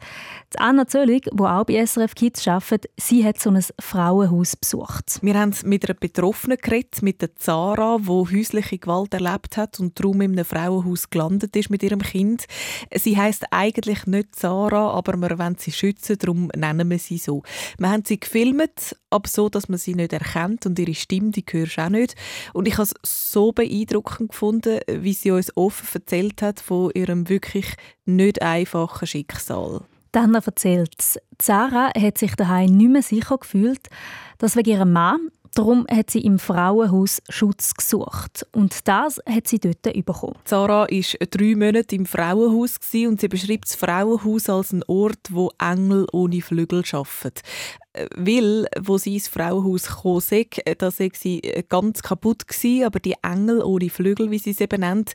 Die 0.53 0.59
Anna 0.59 0.85
Zöllig, 0.85 1.29
die 1.31 1.43
auch 1.43 1.63
bei 1.63 1.85
SRF 1.85 2.13
Kids 2.13 2.45
arbeitet, 2.45 2.91
sie 2.97 3.23
hat 3.23 3.39
so 3.39 3.51
ein 3.51 3.63
Frauenhaus 3.79 4.57
besucht. 4.57 5.19
Wir 5.21 5.35
haben 5.35 5.55
mit 5.63 5.85
einer 5.85 5.97
Betroffenen 5.97 6.57
geredet, 6.57 7.01
mit 7.01 7.21
der 7.21 7.33
Zara, 7.37 7.99
die 7.99 8.09
häusliche 8.09 8.79
Gewalt 8.79 9.13
erlebt 9.13 9.55
hat 9.55 9.79
und 9.79 9.97
darum 9.97 10.19
in 10.19 10.33
einem 10.33 10.43
Frauenhaus 10.43 11.09
gelandet 11.09 11.55
ist 11.55 11.69
mit 11.69 11.83
ihrem 11.83 12.01
Kind. 12.01 12.47
Sie 12.93 13.15
heißt 13.15 13.45
eigentlich 13.51 14.05
nicht 14.07 14.35
Zara, 14.35 14.89
aber 14.89 15.15
wir 15.15 15.39
wollen 15.39 15.55
sie 15.57 15.71
schützen, 15.71 16.17
darum 16.19 16.51
nennen 16.53 16.89
wir 16.89 16.99
sie 16.99 17.17
so. 17.17 17.43
Wir 17.77 17.91
haben 17.91 18.03
sie 18.03 18.19
gefilmt, 18.19 18.97
aber 19.11 19.27
so, 19.27 19.49
dass 19.49 19.69
man 19.69 19.77
sie 19.77 19.93
nicht 19.93 20.13
erkennt 20.13 20.65
und 20.65 20.79
ihre 20.79 20.95
Stimme, 20.95 21.31
die 21.31 21.45
hörst 21.49 21.77
auch 21.77 21.89
nicht. 21.89 22.15
Und 22.53 22.67
ich 22.67 22.73
habe 22.77 22.83
es 22.83 22.95
so 23.03 23.51
beeindruckend 23.51 24.31
gefunden, 24.31 24.79
wie 24.87 25.13
sie 25.13 25.31
uns 25.31 25.55
offen 25.55 25.87
erzählt 25.93 26.41
hat 26.41 26.59
von 26.59 26.91
ihrem 26.93 27.29
wirklich 27.29 27.75
nicht 28.05 28.41
einfachen 28.41 29.07
Schicksal. 29.07 29.81
Dann 30.11 30.33
erzählt 30.35 31.21
Sarah 31.41 31.91
hat 31.97 32.17
sich 32.17 32.35
daheim 32.35 32.75
nicht 32.75 32.91
mehr 32.91 33.01
sicher 33.01 33.37
gefühlt, 33.37 33.87
dass 34.37 34.55
wegen 34.55 34.71
ihrem 34.71 34.91
Mann, 34.91 35.29
Darum 35.53 35.85
hat 35.91 36.09
sie 36.09 36.21
im 36.21 36.39
Frauenhaus 36.39 37.21
Schutz 37.27 37.73
gesucht. 37.73 38.47
Und 38.53 38.87
das 38.87 39.19
hat 39.27 39.47
sie 39.47 39.59
dort 39.59 39.81
bekommen. 39.81 40.37
Sarah 40.45 40.87
war 40.89 41.27
drei 41.29 41.55
Monate 41.55 41.95
im 41.95 42.05
Frauenhaus 42.05 42.79
und 42.93 43.19
sie 43.19 43.27
beschreibt 43.27 43.65
das 43.65 43.75
Frauenhaus 43.75 44.49
als 44.49 44.71
einen 44.71 44.83
Ort, 44.87 45.27
wo 45.29 45.51
Engel 45.59 46.07
ohne 46.13 46.41
Flügel 46.41 46.83
arbeiten. 46.93 47.41
Äh, 47.93 48.07
weil, 48.15 48.65
wo 48.79 48.97
sie 48.97 49.15
ins 49.15 49.27
Frauenhaus 49.27 49.87
kam, 49.87 50.21
äh, 50.65 50.75
da 50.77 50.89
sei 50.89 51.11
sie 51.13 51.43
äh, 51.43 51.63
ganz 51.67 52.01
kaputt 52.01 52.47
gewesen, 52.47 52.85
aber 52.85 53.01
die 53.01 53.15
Engel 53.21 53.61
ohne 53.61 53.89
Flügel, 53.89 54.31
wie 54.31 54.39
sie 54.39 54.53
sie 54.53 54.63
eben 54.63 54.79
nennt, 54.79 55.11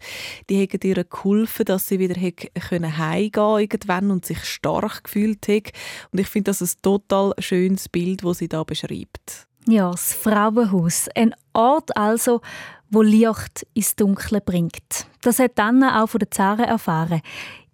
die 0.50 0.60
haben 0.60 0.80
ihr 0.82 1.04
geholfen, 1.04 1.64
dass 1.64 1.88
sie 1.88 1.98
wieder 1.98 2.20
können 2.68 2.98
heimgehen 2.98 3.60
irgendwann 3.60 4.10
und 4.10 4.26
sich 4.26 4.44
stark 4.44 5.04
gefühlt 5.04 5.48
hat. 5.48 5.72
Und 6.12 6.20
ich 6.20 6.28
finde 6.28 6.50
das 6.50 6.60
ein 6.60 6.82
total 6.82 7.32
schönes 7.38 7.88
Bild, 7.88 8.22
das 8.24 8.38
sie 8.38 8.48
da 8.48 8.62
beschreibt. 8.64 9.46
Ja, 9.68 9.90
das 9.90 10.14
Frauenhaus. 10.14 11.08
Ein 11.14 11.34
Ort 11.52 11.96
also, 11.96 12.40
wo 12.88 13.02
Licht 13.02 13.66
ins 13.74 13.96
Dunkle 13.96 14.40
bringt. 14.40 15.06
Das 15.22 15.40
hat 15.40 15.52
dann 15.56 15.82
auch 15.82 16.08
von 16.08 16.20
der 16.20 16.30
Zara 16.30 16.62
erfahren. 16.62 17.20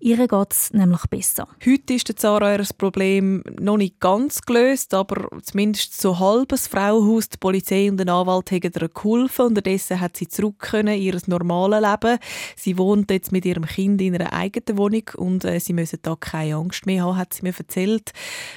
Ihr 0.05 0.17
geht 0.17 0.51
es 0.53 0.73
nämlich 0.73 1.07
besser. 1.07 1.47
Heute 1.65 1.95
ist 1.95 2.09
der 2.09 2.17
Zara 2.17 2.57
ihr 2.57 2.67
Problem 2.77 3.45
noch 3.61 3.77
nicht 3.77 4.01
ganz 4.01 4.43
gelöst, 4.43 4.95
aber 4.95 5.29
zumindest 5.43 6.01
so 6.01 6.19
halbes 6.19 6.67
Frauenhaus, 6.67 7.29
die 7.29 7.37
Polizei 7.39 7.89
und 7.89 7.99
der 7.99 8.09
Anwalt 8.13 8.51
haben 8.51 8.63
ihr 8.65 8.89
geholfen. 8.89 9.47
Unterdessen 9.47 10.01
hat 10.01 10.17
sie 10.17 10.27
zurück 10.27 10.59
können 10.59 10.99
ihr 10.99 11.17
normales 11.27 11.89
Leben. 11.89 12.19
Sie 12.57 12.79
wohnt 12.79 13.13
jetzt 13.13 13.31
mit 13.31 13.45
ihrem 13.45 13.65
Kind 13.65 14.03
in 14.03 14.17
einer 14.17 14.33
eigenen 14.33 14.77
Wohnung 14.77 15.09
und 15.19 15.45
äh, 15.45 15.61
sie 15.61 15.73
müssen 15.73 16.01
da 16.03 16.17
keine 16.17 16.57
Angst 16.57 16.85
mehr 16.85 17.05
haben, 17.05 17.17
hat 17.17 17.35
sie 17.35 17.43
mir 17.43 17.55
erzählt. 17.57 18.11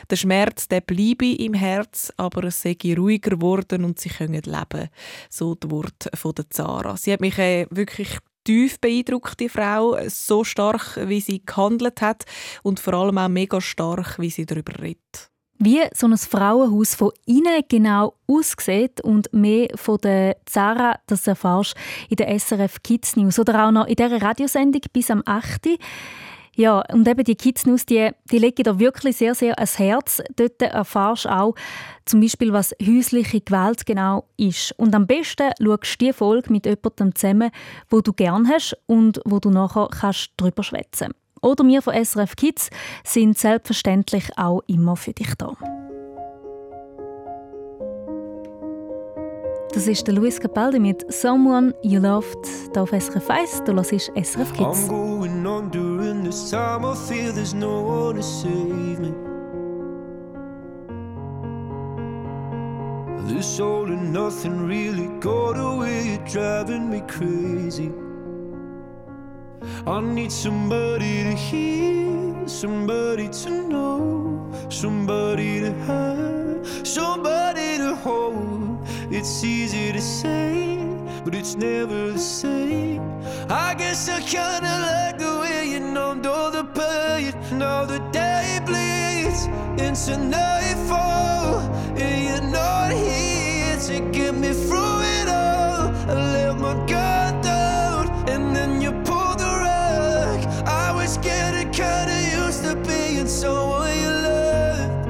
Der 0.10 0.16
Schmerz 0.16 0.68
der 0.68 0.82
bleibe 0.82 1.28
im 1.28 1.54
Herz, 1.54 2.12
aber 2.18 2.46
es 2.46 2.64
sei 2.64 2.76
ruhiger 2.98 3.30
geworden 3.30 3.86
und 3.86 4.00
sie 4.00 4.10
können 4.10 4.34
leben. 4.34 4.90
So 5.30 5.54
das 5.54 5.70
Wort 5.70 6.10
von 6.16 6.34
der 6.34 6.50
Zara. 6.50 6.98
Sie 6.98 7.14
hat 7.14 7.22
mich 7.22 7.38
äh, 7.38 7.68
wirklich 7.70 8.18
tief 8.46 8.80
beeindruckt, 8.80 9.40
die 9.42 9.50
Frau. 9.50 9.98
So 10.08 10.46
stark, 10.46 10.98
wie 11.08 11.20
sie 11.20 11.46
gehandelt 11.46 12.02
hat 12.02 12.24
und 12.64 12.80
vor 12.80 12.94
allem 12.94 13.18
auch 13.18 13.28
mega 13.28 13.60
stark, 13.60 14.18
wie 14.20 14.30
sie 14.30 14.46
darüber 14.46 14.82
redet. 14.82 15.30
Wie 15.58 15.82
so 15.94 16.08
ein 16.08 16.18
Frauenhaus 16.18 16.96
von 16.96 17.12
innen 17.26 17.64
genau 17.70 18.16
aussieht 18.28 19.00
und 19.02 19.32
mehr 19.34 19.70
von 19.76 19.98
der 20.00 20.36
Zara, 20.46 21.00
das 21.08 21.28
erfährst 21.28 21.76
in 22.10 22.18
der 22.18 22.38
SRF 22.38 22.84
Kids 22.84 23.16
News 23.16 23.40
oder 23.40 23.66
auch 23.66 23.72
noch 23.72 23.88
in 23.88 23.96
dieser 23.96 24.22
Radiosendung 24.22 24.82
bis 24.92 25.10
am 25.10 25.24
8. 25.26 25.68
Ja, 26.56 26.84
und 26.92 27.06
eben 27.08 27.24
die 27.26 27.36
Kids 27.36 27.66
News, 27.66 27.86
die, 27.86 28.12
die 28.32 28.38
legen 28.38 28.64
da 28.64 28.80
wirklich 28.80 29.18
sehr, 29.18 29.36
sehr 29.36 29.58
ans 29.58 29.78
Herz. 29.78 30.22
Dort 30.38 30.62
erfährst 30.62 31.26
du 31.26 31.30
auch 31.30 31.56
zum 32.06 32.22
Beispiel, 32.22 32.54
was 32.54 32.74
häusliche 32.82 33.42
Gewalt 33.42 33.86
genau 33.86 34.26
ist. 34.38 34.72
Und 34.78 34.96
am 34.96 35.06
besten 35.06 35.52
schaust 35.62 35.84
du 35.84 35.98
diese 36.00 36.14
Folge 36.14 36.52
mit 36.52 36.66
jemandem 36.66 37.14
zusammen, 37.14 37.52
wo 37.90 38.00
du 38.00 38.14
gerne 38.14 38.48
hast 38.50 38.78
und 38.86 39.20
wo 39.26 39.40
du 39.40 39.50
nachher 39.50 39.90
kannst 39.92 40.32
drüber 40.38 40.64
schwätzen 40.64 41.14
Oder 41.42 41.66
wir 41.66 41.82
von 41.82 41.94
SRF 41.94 42.38
Kids 42.38 42.70
sind 43.04 43.38
selbstverständlich 43.38 44.30
auch 44.38 44.62
immer 44.68 44.96
für 44.96 45.12
dich 45.12 45.36
da. 45.38 45.58
Das 49.74 49.88
ist 49.88 50.08
der 50.08 50.14
Luis 50.14 50.40
Capaldi 50.40 50.80
mit 50.80 51.06
Someone 51.12 51.74
You 51.84 52.00
Loved 52.00 52.48
hier 52.72 52.82
auf 52.82 52.92
SRF 52.92 53.30
1. 53.30 53.64
Du 53.66 53.74
hörst 53.74 53.92
SRF 53.92 54.54
Kids. 54.54 54.88
During 56.06 56.24
this 56.24 56.52
time 56.52 56.86
I 56.86 56.94
feel 56.94 57.34
there's 57.34 57.56
no 57.56 57.82
one 57.82 58.18
to 58.18 58.22
save 58.22 59.00
me. 59.00 59.12
This 63.28 63.60
all 63.60 63.88
and 63.88 64.14
nothing 64.14 64.68
really 64.68 65.08
got 65.20 65.54
away 65.54 66.20
Driving 66.32 66.92
me 66.92 67.02
crazy. 67.08 67.92
I 69.88 70.00
need 70.00 70.32
somebody 70.32 71.24
to 71.24 71.34
hear 71.34 72.48
Somebody 72.48 73.28
to 73.42 73.50
know 73.68 74.52
Somebody 74.70 75.62
to 75.62 75.74
have 75.88 76.88
Somebody 76.88 77.80
to 77.80 77.96
hold. 77.96 78.78
It's 79.10 79.44
easy 79.44 79.92
to 79.92 80.02
say, 80.02 80.78
but 81.24 81.34
it's 81.34 81.56
never 81.56 82.12
the 82.12 82.20
same. 82.20 83.02
I 83.50 83.74
guess 83.76 84.08
I 84.10 84.20
kinda 84.22 84.74
let 84.88 85.20
the 85.20 85.35
into 89.96 90.18
nightfall, 90.18 91.60
and 91.96 92.26
you're 92.26 92.52
not 92.52 92.92
here 92.92 93.78
to 93.78 94.12
get 94.12 94.36
me 94.36 94.50
through 94.50 95.00
it 95.20 95.30
all. 95.30 95.88
I 96.10 96.14
let 96.34 96.58
my 96.58 96.74
guard 96.86 97.42
down, 97.42 98.10
and 98.28 98.54
then 98.54 98.82
you 98.82 98.92
pulled 98.92 99.40
the 99.40 99.46
rug. 99.46 100.40
I 100.68 100.92
was 100.94 101.18
getting 101.20 101.72
kinda 101.72 102.18
used 102.44 102.64
to 102.66 102.76
being 102.76 103.28
someone 103.28 103.98
you 104.04 104.12
loved. 104.28 105.08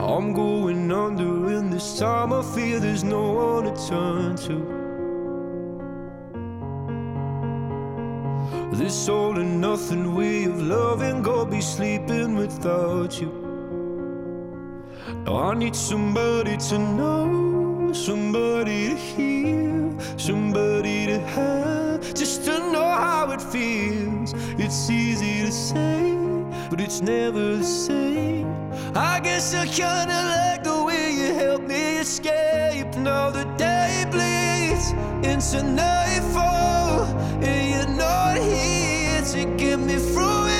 I'm 0.00 0.32
going 0.32 0.90
under 0.90 1.60
this 1.70 1.98
time 1.98 2.32
I 2.32 2.40
feel 2.40 2.80
there's 2.80 3.04
no 3.04 3.32
one 3.32 3.64
to 3.64 3.74
turn 3.86 4.36
to. 4.46 4.83
All 8.94 9.36
and 9.38 9.60
nothing 9.60 10.14
way 10.14 10.44
of 10.44 10.62
loving, 10.62 11.20
go 11.20 11.44
be 11.44 11.60
sleeping 11.60 12.36
without 12.36 13.20
you. 13.20 13.30
Now 15.24 15.50
I 15.50 15.54
need 15.54 15.74
somebody 15.74 16.56
to 16.68 16.78
know, 16.78 17.92
somebody 17.92 18.90
to 18.90 18.96
hear, 18.96 19.92
somebody 20.16 21.06
to 21.06 21.18
have, 21.18 22.14
just 22.14 22.44
to 22.44 22.58
know 22.72 22.88
how 23.06 23.30
it 23.32 23.42
feels. 23.42 24.32
It's 24.58 24.88
easy 24.88 25.42
to 25.44 25.52
say, 25.52 26.16
but 26.70 26.80
it's 26.80 27.00
never 27.02 27.56
the 27.56 27.64
same. 27.64 28.46
I 28.94 29.20
guess 29.20 29.54
I 29.54 29.66
kinda 29.66 30.18
like 30.34 30.62
the 30.62 30.82
way 30.82 31.10
you 31.10 31.34
help 31.34 31.62
me 31.62 31.98
escape. 31.98 32.94
Now 32.96 33.30
the 33.30 33.44
day 33.58 34.06
bleeds 34.10 34.92
into 35.30 35.62
nightfall, 35.62 37.04
and 37.42 37.62
you're 37.72 37.96
not 37.96 38.36
here 38.38 38.73
to 39.34 39.44
get 39.56 39.80
me 39.80 39.96
through 39.96 40.53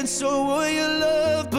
to 0.00 0.06
being 0.06 0.06
someone 0.06 0.72
you 0.72 0.86
love, 0.86 1.50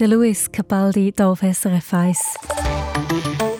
Der 0.00 0.08
Luis 0.08 0.50
Capaldi 0.50 1.14
auf 1.20 1.40
SRF 1.40 1.94
1. 1.94 2.18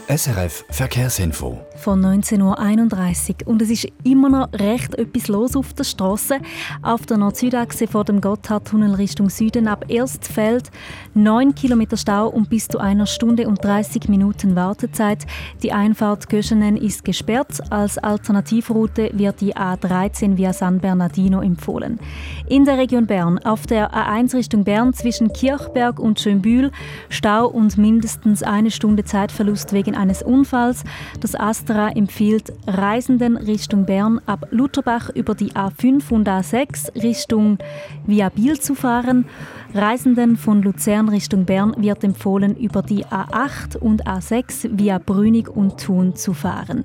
SRF 0.09 0.64
Verkehrsinfo. 0.68 1.61
Von 1.85 2.01
19.31 2.01 3.44
Uhr. 3.44 3.49
Und 3.53 3.61
es 3.61 3.68
ist 3.68 3.87
immer 4.05 4.31
noch 4.31 4.49
recht 4.55 4.94
etwas 4.94 5.29
los 5.29 5.55
auf 5.55 5.75
der 5.75 5.85
Straße. 5.85 6.38
Auf 6.81 7.05
der 7.05 7.18
Nord-Süd-Achse 7.18 7.88
vor 7.88 8.05
dem 8.05 8.23
Gotthardtunnel 8.23 8.94
Richtung 8.94 9.29
Süden 9.29 9.68
ab 9.68 9.85
Erstfeld 9.88 10.70
9 11.12 11.55
Kilometer 11.55 11.99
Stau 11.99 12.29
und 12.29 12.49
bis 12.49 12.68
zu 12.68 12.79
einer 12.79 13.05
Stunde 13.05 13.47
und 13.47 13.62
30 13.62 14.09
Minuten 14.09 14.57
Wartezeit. 14.57 15.27
Die 15.62 15.73
Einfahrt 15.73 16.31
Göschenen 16.31 16.79
ist 16.79 17.05
gesperrt. 17.05 17.61
Als 17.68 17.99
Alternativroute 17.99 19.11
wird 19.12 19.42
die 19.42 19.55
A13 19.55 20.38
via 20.38 20.55
San 20.55 20.79
Bernardino 20.79 21.42
empfohlen. 21.42 22.01
In 22.49 22.64
der 22.64 22.79
Region 22.79 23.07
Bern 23.07 23.38
auf 23.40 23.66
der 23.66 23.92
A1 23.92 24.33
Richtung 24.33 24.64
Bern 24.64 24.94
zwischen 24.94 25.35
Kirchberg 25.35 25.99
und 25.99 26.18
Schönbühl 26.18 26.70
Stau 27.11 27.47
und 27.47 27.77
mindestens 27.77 28.42
eine 28.42 28.70
Stunde 28.70 29.05
Zeitverlust 29.05 29.75
wegen 29.75 29.94
eines 29.94 30.23
Unfalls. 30.23 30.83
Das 31.20 31.35
Astra 31.35 31.74
empfiehlt 31.75 32.53
Reisenden 32.67 33.37
Richtung 33.37 33.85
Bern 33.85 34.21
ab 34.27 34.47
Lutherbach 34.51 35.11
über 35.11 35.35
die 35.35 35.53
A5 35.53 36.13
und 36.13 36.29
A6 36.29 37.03
Richtung 37.03 37.59
Via 38.07 38.29
Biel 38.29 38.61
zu 38.61 38.75
fahren. 38.75 39.27
Reisenden 39.75 40.37
von 40.37 40.63
Luzern 40.63 41.09
Richtung 41.09 41.47
Bern 41.47 41.75
wird 41.77 42.05
empfohlen, 42.05 42.55
über 42.55 42.83
die 42.83 43.05
A8 43.05 43.77
und 43.77 44.07
A6 44.07 44.79
via 44.79 44.99
Brünig 44.99 45.49
und 45.49 45.81
Thun 45.81 46.15
zu 46.15 46.33
fahren. 46.33 46.85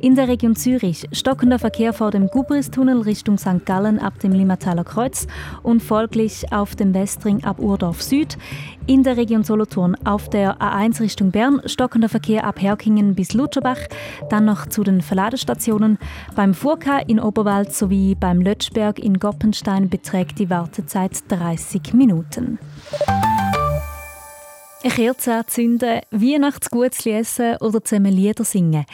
In 0.00 0.16
der 0.16 0.28
Region 0.28 0.54
Zürich 0.54 1.08
stockender 1.12 1.58
Verkehr 1.58 1.94
vor 1.94 2.10
dem 2.10 2.28
Gubristunnel 2.28 3.00
Richtung 3.00 3.38
St. 3.38 3.64
Gallen 3.64 3.98
ab 3.98 4.18
dem 4.18 4.32
Limmataler 4.32 4.84
Kreuz 4.84 5.26
und 5.62 5.82
folglich 5.82 6.52
auf 6.52 6.76
dem 6.76 6.92
Westring 6.92 7.42
ab 7.42 7.58
Urdorf 7.58 8.02
Süd. 8.02 8.36
In 8.88 9.02
der 9.02 9.16
Region 9.16 9.42
Solothurn 9.42 9.96
auf 10.04 10.30
der 10.30 10.58
A1 10.58 11.00
Richtung 11.00 11.32
Bern 11.32 11.60
stockender 11.64 12.08
Verkehr 12.08 12.44
ab 12.44 12.62
Herkingen 12.62 13.16
bis 13.16 13.34
Lutscherbach, 13.34 13.80
dann 14.30 14.44
noch 14.44 14.66
zu 14.66 14.84
den 14.84 15.00
Verladestationen. 15.00 15.98
Beim 16.36 16.54
Furka 16.54 16.98
in 16.98 17.18
Oberwald 17.18 17.74
sowie 17.74 18.14
beim 18.14 18.40
Lötschberg 18.40 19.00
in 19.00 19.18
Goppenstein 19.18 19.88
beträgt 19.88 20.38
die 20.38 20.50
Wartezeit 20.50 21.18
30 21.26 21.94
Minuten. 21.94 22.60
Eine 24.84 24.92
Kerze 24.92 25.34
anzünden, 25.34 26.00
Weihnachtsgutzli 26.12 27.10
essen 27.10 27.56
oder 27.56 27.82
zusammen 27.82 28.12
Lieder 28.12 28.44
singen. 28.44 28.84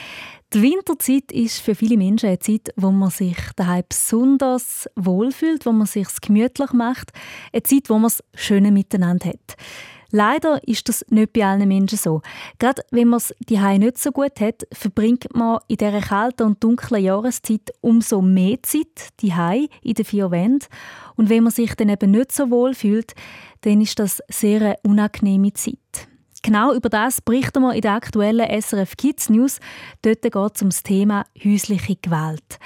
Die 0.55 0.61
Winterzeit 0.61 1.33
ist 1.33 1.61
für 1.61 1.75
viele 1.75 1.97
Menschen 1.97 2.29
eine 2.29 2.39
Zeit, 2.39 2.75
wo 2.77 2.91
man 2.91 3.09
sich 3.09 3.39
daheim 3.57 3.85
besonders 3.89 4.87
wohlfühlt, 4.97 5.65
wo 5.65 5.73
man 5.73 5.87
sich 5.87 6.09
gemütlich 6.21 6.73
macht, 6.75 7.13
eine 7.55 7.63
Zeit, 7.63 7.89
wo 7.89 7.95
man 7.95 8.09
es 8.09 8.23
schön 8.35 8.71
miteinander 8.71 9.31
hat. 9.31 9.57
Leider 10.11 10.61
ist 10.69 10.91
das 10.91 11.07
nicht 11.09 11.33
bei 11.33 11.47
allen 11.47 11.67
Menschen 11.67 11.97
so. 11.97 12.21
Gerade 12.59 12.83
wenn 12.91 13.09
man 13.09 13.17
es 13.17 13.35
die 13.49 13.57
nicht 13.79 13.97
so 13.97 14.13
gut 14.13 14.41
hat, 14.41 14.67
verbringt 14.75 15.35
man 15.35 15.61
in 15.69 15.79
dieser 15.79 16.03
kalten 16.03 16.43
und 16.43 16.63
dunklen 16.63 17.03
Jahreszeit 17.03 17.71
umso 17.81 18.21
mehr 18.21 18.63
Zeit 18.63 19.09
die 19.23 19.33
in 19.83 19.95
den 19.95 20.05
vier 20.05 20.31
Wänden. 20.31 20.69
Und 21.17 21.31
wenn 21.31 21.45
man 21.45 21.53
sich 21.53 21.75
dann 21.77 21.89
eben 21.89 22.11
nicht 22.11 22.31
so 22.31 22.51
wohl 22.51 22.75
fühlt, 22.75 23.15
dann 23.63 23.81
ist 23.81 23.99
das 23.99 24.23
sehr 24.29 24.61
eine 24.61 24.77
unangenehme 24.83 25.55
Zeit. 25.55 26.12
Genau 26.43 26.75
über 26.75 26.89
das 26.89 27.21
berichten 27.21 27.63
wir 27.63 27.73
in 27.73 27.83
der 27.83 27.93
aktuellen 27.93 28.61
SRF 28.61 28.97
Kids 28.97 29.31
News. 29.31 29.61
Dort 30.03 30.23
geht 30.23 30.35
es 30.35 30.63
um 30.63 30.71
das 30.71 30.83
Thema 30.83 31.25
häusliche 31.43 31.95
Gewalt. 31.95 32.59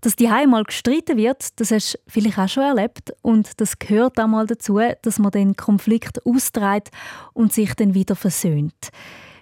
Dass 0.00 0.14
die 0.14 0.28
mal 0.28 0.62
gestritten 0.62 1.18
wird, 1.18 1.60
das 1.60 1.72
hast 1.72 1.94
du 1.94 1.98
vielleicht 2.06 2.38
auch 2.38 2.48
schon 2.48 2.62
erlebt. 2.62 3.12
Und 3.20 3.60
das 3.60 3.80
gehört 3.80 4.18
auch 4.20 4.28
mal 4.28 4.46
dazu, 4.46 4.80
dass 5.02 5.18
man 5.18 5.32
den 5.32 5.56
Konflikt 5.56 6.24
austreibt 6.24 6.90
und 7.34 7.52
sich 7.52 7.74
dann 7.74 7.94
wieder 7.94 8.14
versöhnt. 8.14 8.90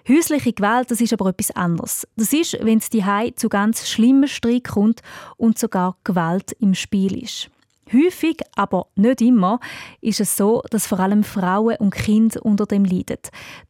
Häusliche 0.07 0.53
Gewalt, 0.53 0.89
das 0.89 0.99
ist 0.99 1.13
aber 1.13 1.29
etwas 1.29 1.51
anderes. 1.51 2.07
Das 2.15 2.33
ist, 2.33 2.57
wenn 2.61 2.79
es 2.79 2.89
die 2.89 3.05
zu 3.35 3.49
ganz 3.49 3.87
schlimmen 3.87 4.27
Streit 4.27 4.63
kommt 4.63 5.01
und 5.37 5.59
sogar 5.59 5.95
Gewalt 6.03 6.53
im 6.53 6.73
Spiel 6.73 7.21
ist. 7.23 7.51
Häufig, 7.91 8.37
aber 8.55 8.87
nicht 8.95 9.21
immer, 9.21 9.59
ist 10.01 10.19
es 10.19 10.35
so, 10.35 10.61
dass 10.69 10.87
vor 10.87 10.99
allem 10.99 11.23
Frauen 11.23 11.77
und 11.77 11.93
Kinder 11.93 12.45
unter 12.45 12.65
dem 12.65 12.85
leiden. 12.85 13.19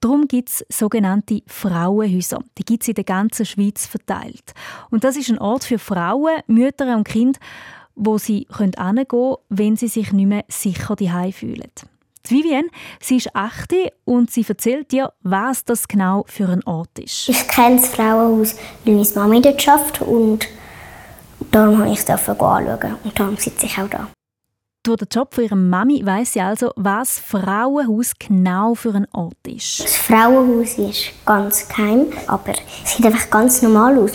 Darum 0.02 0.28
gibt 0.28 0.50
es 0.50 0.66
sogenannte 0.70 1.42
Frauenhäuser. 1.48 2.40
Die 2.58 2.66
gibt 2.66 2.84
es 2.84 2.90
in 2.90 2.96
der 2.96 3.04
ganzen 3.04 3.46
Schweiz 3.46 3.86
verteilt. 3.86 4.54
Und 4.90 5.04
das 5.04 5.16
ist 5.16 5.30
ein 5.30 5.40
Ort 5.40 5.64
für 5.64 5.80
Frauen, 5.80 6.42
Mütter 6.48 6.96
und 6.96 7.08
Kinder, 7.08 7.40
wo 7.96 8.18
sie 8.18 8.48
hingehen 8.58 9.08
können, 9.08 9.36
wenn 9.50 9.76
sie 9.76 9.88
sich 9.88 10.12
nicht 10.12 10.28
mehr 10.28 10.46
sicher 10.48 10.96
daheim 10.96 11.34
fühlen. 11.34 11.72
Die 12.30 12.36
Vivienne, 12.36 12.68
sie 13.00 13.18
ist 13.18 13.36
8 13.36 13.74
und 14.06 14.30
sie 14.30 14.46
erzählt 14.48 14.92
dir, 14.92 15.14
was 15.22 15.64
das 15.64 15.88
genau 15.88 16.26
für 16.28 16.50
ein 16.50 16.64
Ort 16.66 17.00
ist. 17.00 17.30
Ich 17.30 17.48
kenne 17.48 17.78
das 17.78 17.88
Frauenhaus, 17.88 18.56
weil 18.84 18.96
meine 18.96 19.10
Mama 19.16 19.40
dort 19.40 19.68
arbeitet 19.68 20.02
und 20.02 20.48
darum 21.52 21.80
habe 21.80 21.92
ich 21.92 22.00
es 22.00 22.10
anschauen 22.10 22.96
und 23.04 23.20
darum 23.20 23.38
sitze 23.38 23.66
ich 23.66 23.78
auch 23.78 23.90
da. 23.90 24.08
Durch 24.84 25.00
den 25.00 25.10
Job 25.12 25.36
von 25.36 25.44
ihrer 25.44 25.58
Mami 25.58 26.06
weiss 26.06 26.34
sie 26.34 26.40
also, 26.40 26.72
was 26.78 27.20
Frauenhaus 27.20 28.14
genau 28.18 28.76
für 28.76 28.96
ein 28.96 29.08
Ort 29.12 29.36
ist. 29.46 29.84
Das 29.84 29.98
Frauenhaus 29.98 30.78
ist 30.78 31.12
ganz 31.26 31.68
geheim, 31.68 32.06
aber 32.28 32.54
es 32.86 32.96
sieht 32.96 33.06
einfach 33.06 33.30
ganz 33.30 33.62
normal 33.62 34.00
aus. 34.00 34.14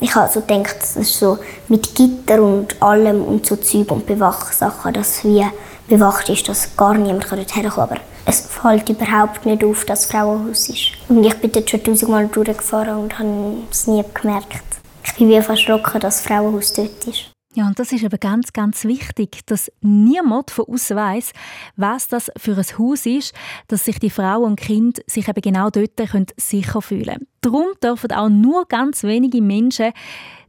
Ich 0.00 0.14
habe 0.14 0.30
so 0.30 0.42
gedacht, 0.42 0.76
es 0.82 0.96
ist 0.96 1.18
so 1.18 1.38
mit 1.68 1.94
Gitter 1.94 2.42
und 2.42 2.80
allem 2.82 3.24
und 3.24 3.46
so 3.46 3.56
Zeug 3.56 3.90
und 3.90 4.06
Bewachsachen, 4.06 4.92
dass 4.92 5.16
es 5.16 5.24
wie 5.24 5.46
bewacht 5.88 6.28
ist, 6.28 6.46
dass 6.46 6.76
gar 6.76 6.94
niemand 6.94 7.32
dort 7.32 7.56
herkommen 7.56 7.88
kann. 7.88 7.96
Aber 7.96 8.00
es 8.26 8.42
fällt 8.42 8.90
überhaupt 8.90 9.46
nicht 9.46 9.64
auf, 9.64 9.86
dass 9.86 10.00
es 10.00 10.06
Frauenhaus 10.10 10.68
ist. 10.68 10.92
Und 11.08 11.24
ich 11.24 11.34
bin 11.36 11.52
dort 11.52 11.70
schon 11.70 11.82
tausendmal 11.82 12.28
durchgefahren 12.28 12.98
und 12.98 13.18
habe 13.18 13.56
es 13.70 13.86
nie 13.86 14.04
gemerkt. 14.12 14.62
Ich 15.06 15.14
bin 15.14 15.28
wie 15.28 15.34
erschrocken, 15.34 16.00
dass 16.00 16.18
das 16.18 16.26
Frauenhaus 16.26 16.72
dort 16.72 17.06
ist. 17.06 17.30
Ja, 17.54 17.66
und 17.66 17.78
das 17.78 17.90
ist 17.90 18.04
eben 18.04 18.20
ganz, 18.20 18.52
ganz 18.52 18.84
wichtig, 18.84 19.46
dass 19.46 19.72
niemand 19.80 20.50
von 20.50 20.66
uns 20.66 20.90
weiß, 20.90 21.32
was 21.76 22.06
das 22.06 22.30
für 22.36 22.54
ein 22.54 22.78
Haus 22.78 23.06
ist, 23.06 23.32
dass 23.68 23.86
sich 23.86 23.98
die 23.98 24.10
Frauen 24.10 24.44
und 24.44 24.60
Kinder 24.60 25.00
sich 25.06 25.26
eben 25.26 25.40
genau 25.40 25.70
dort 25.70 25.96
können 25.96 26.26
sicher 26.36 26.82
fühlen 26.82 27.04
können. 27.06 27.26
Darum 27.40 27.68
dürfen 27.82 28.12
auch 28.12 28.28
nur 28.28 28.66
ganz 28.66 29.04
wenige 29.04 29.40
Menschen 29.40 29.92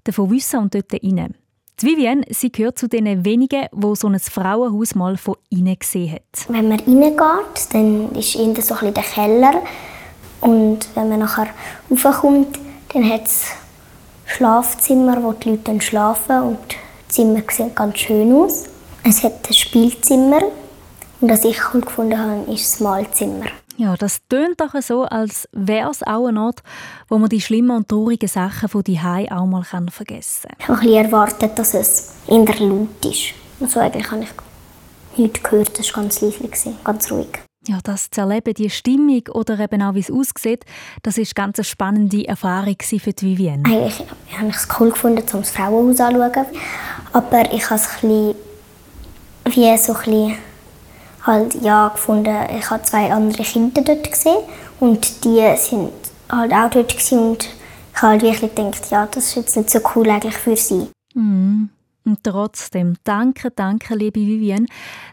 davon 0.04 0.32
wissen 0.32 0.60
und 0.60 0.76
dort 0.76 0.91
rein. 0.91 1.34
Die 1.80 1.86
Vivienne, 1.86 2.26
sie 2.30 2.52
gehört 2.52 2.78
zu 2.78 2.89
den 2.89 3.24
wenigen, 3.24 3.67
die 3.72 3.96
so 3.96 4.10
ein 4.10 4.20
Frauenhaus 4.20 4.93
mal 4.96 5.15
von 5.15 5.36
innen 5.50 5.80
gesehen 5.80 6.12
hat. 6.12 6.50
Wenn 6.50 6.67
man 6.67 6.80
reingeht, 6.82 7.74
dann 7.74 8.12
ist 8.15 8.36
innen 8.36 8.62
so 8.62 8.74
ein 8.74 8.93
der 8.93 9.04
Keller. 9.04 9.63
Und 10.41 10.80
wenn 10.96 11.08
man 11.08 11.20
nachher 11.20 11.48
raufkommt, 11.89 12.60
dann 12.93 13.10
hat 13.10 13.28
es 13.28 13.52
Schlafzimmer, 14.28 15.24
wo 15.24 15.34
die 15.34 15.52
Leute 15.52 15.63
dann 15.63 15.82
schlafen 15.82 16.42
und 16.42 16.60
die 16.70 17.13
Zimmer 17.13 17.42
sehen 17.50 17.74
ganz 17.74 17.98
schön 17.98 18.32
aus. 18.34 18.66
Es 19.04 19.24
hat 19.24 19.48
ein 19.48 19.54
Spielzimmer 19.54 20.42
und 21.22 21.32
was 21.32 21.44
ich 21.46 21.58
cool 21.74 21.82
gefunden 21.82 22.20
habe, 22.20 22.52
ist 22.52 22.74
das 22.74 22.80
Malzimmer. 22.80 23.46
Ja, 23.78 23.96
das 23.96 24.20
tönt 24.28 24.60
doch 24.60 24.74
so, 24.82 25.04
als 25.04 25.48
wäre 25.52 25.90
es 25.90 26.02
auch 26.02 26.28
ein 26.28 26.38
Ort, 26.38 26.63
wo 27.10 27.18
man 27.18 27.30
die 27.30 27.42
schlimmen 27.42 27.78
und 27.78 27.88
traurigen 27.88 28.28
Sachen 28.28 28.70
von 28.70 28.84
die 28.84 29.00
auch 29.00 29.46
mal 29.46 29.63
vergessen 29.63 30.50
kann. 30.50 30.58
Ich 30.60 30.68
habe 30.68 30.82
ein 30.82 31.06
erwartet, 31.06 31.58
dass 31.58 31.74
es 31.74 32.13
in 32.28 32.46
der 32.46 32.60
laut 32.60 33.06
ist. 33.06 33.34
Also 33.62 33.80
eigentlich 33.80 34.12
habe 34.12 34.24
ich 34.24 35.18
nichts 35.18 35.44
gehört, 35.44 35.80
es 35.80 35.96
war 35.96 36.04
ganz 36.04 36.22
leise, 36.22 36.74
ganz 36.84 37.12
ruhig. 37.12 37.47
Ja, 37.68 37.80
das 37.84 38.10
zu 38.10 38.22
erleben, 38.22 38.54
die 38.54 38.70
Stimmung 38.70 39.24
oder 39.34 39.60
eben 39.60 39.82
auch, 39.82 39.94
wie 39.94 40.00
es 40.00 40.10
aussieht, 40.10 40.64
das 41.04 41.18
ist 41.18 41.36
ganz 41.36 41.60
eine 41.60 41.66
spannende 41.66 42.26
Erfahrung 42.26 42.78
für 42.82 43.12
die 43.12 43.26
Vivienne. 43.26 43.64
Eigentlich 43.66 44.00
habe 44.38 44.50
ich 44.50 44.56
es 44.56 44.68
cool 44.80 44.90
gefunden, 44.90 45.24
um 45.34 45.42
das 45.42 45.52
Frauenhaus 45.52 46.00
anzuschauen. 46.00 46.46
Aber 47.12 47.54
ich 47.54 47.66
habe 47.66 47.76
es 47.76 47.90
ein 47.90 48.10
bisschen, 48.10 48.36
wie 49.46 49.78
so 49.78 49.94
ein 49.94 50.00
bisschen 50.00 50.38
halt, 51.24 51.62
ja, 51.62 51.90
gefunden, 51.90 52.36
ich 52.58 52.70
habe 52.70 52.84
zwei 52.84 53.12
andere 53.12 53.44
Kinder 53.44 53.82
dort 53.82 54.10
gesehen 54.10 54.38
und 54.80 55.26
die 55.26 55.56
sind 55.58 55.92
halt 56.30 56.54
auch 56.54 56.70
dort 56.70 57.12
und 57.12 57.44
ich 57.44 58.02
habe 58.02 58.14
halt 58.14 58.22
wirklich 58.22 58.56
gedacht, 58.56 58.90
ja, 58.90 59.08
das 59.08 59.26
ist 59.26 59.36
jetzt 59.36 59.58
nicht 59.58 59.70
so 59.70 59.80
cool 59.96 60.10
eigentlich 60.10 60.38
für 60.38 60.56
sie. 60.56 60.88
Mm. 61.14 61.66
Und 62.08 62.24
trotzdem, 62.24 62.96
danke, 63.04 63.52
danke, 63.52 63.93
liebe 63.93 64.22
Vivienne, 64.22 64.67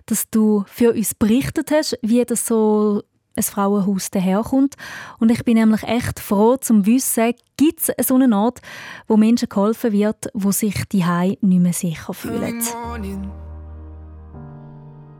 dass 0.07 0.31
du 0.31 0.65
für 0.69 0.93
uns 0.93 1.13
berichtet 1.13 1.73
hast, 1.73 1.99
wie 2.03 2.25
das 2.25 2.47
so 2.47 3.03
ein 3.35 3.43
Frauenhaus 3.43 4.13
daherkommt. 4.13 4.77
Und 5.19 5.33
ich 5.33 5.45
bin 5.45 5.55
nämlich 5.55 5.83
echt 5.83 6.21
froh 6.21 6.57
zu 6.57 6.87
wissen, 6.87 7.35
gibt 7.57 7.81
es 7.81 8.07
so 8.07 8.15
einen 8.15 8.33
Ort, 8.33 8.61
wo 9.09 9.17
Menschen 9.17 9.49
geholfen 9.49 9.91
wird, 9.91 10.29
wo 10.35 10.53
sich 10.53 10.85
die 10.93 11.03
nicht 11.03 11.43
mehr 11.43 11.73
sicher 11.73 12.15
fühlen. 12.15 12.63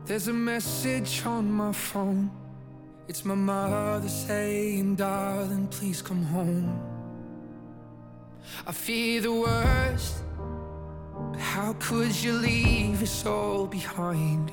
There's 0.05 0.29
a 0.29 0.33
message 0.33 1.25
on 1.25 1.51
my 1.51 1.73
phone. 1.73 2.29
It's 3.07 3.25
my 3.25 3.35
mother 3.35 4.07
saying, 4.07 4.95
darling, 4.95 5.67
please 5.67 6.01
come 6.01 6.23
home. 6.31 6.79
I 8.65 8.71
fear 8.71 9.21
the 9.21 9.31
worst. 9.31 10.24
How 11.37 11.73
could 11.79 12.15
you 12.23 12.33
leave 12.33 13.01
us 13.01 13.25
all 13.25 13.67
behind? 13.67 14.51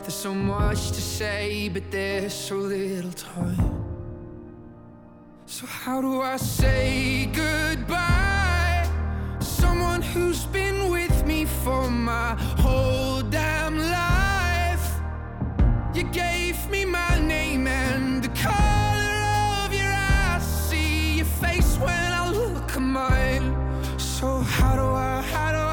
There's 0.00 0.14
so 0.14 0.34
much 0.34 0.88
to 0.92 1.00
say, 1.00 1.68
but 1.68 1.90
there's 1.90 2.34
so 2.34 2.56
little 2.56 3.12
time. 3.12 3.90
So, 5.46 5.66
how 5.66 6.00
do 6.00 6.20
I 6.22 6.36
say 6.36 7.26
goodbye? 7.32 8.88
Someone 9.40 10.00
who's 10.00 10.46
been 10.46 10.90
with 10.90 11.26
me 11.26 11.44
for 11.44 11.90
my 11.90 12.34
whole 12.62 13.20
damn 13.22 13.76
life. 13.78 15.00
You 15.94 16.04
gave 16.04 16.56
me 16.70 16.84
my 16.84 17.18
name 17.18 17.66
and 17.66 18.22
the 18.22 18.28
color 18.28 19.16
of 19.64 19.74
your 19.74 19.92
eyes. 19.92 20.44
See 20.68 21.16
your 21.16 21.26
face 21.26 21.76
when 21.78 22.12
I 22.20 22.30
look 22.30 22.76
at 22.76 22.82
mine. 22.82 23.46
So, 23.98 24.38
how 24.38 24.76
do 24.76 24.86
I, 24.94 25.22
how 25.22 25.50
do 25.52 25.58
I, 25.58 25.69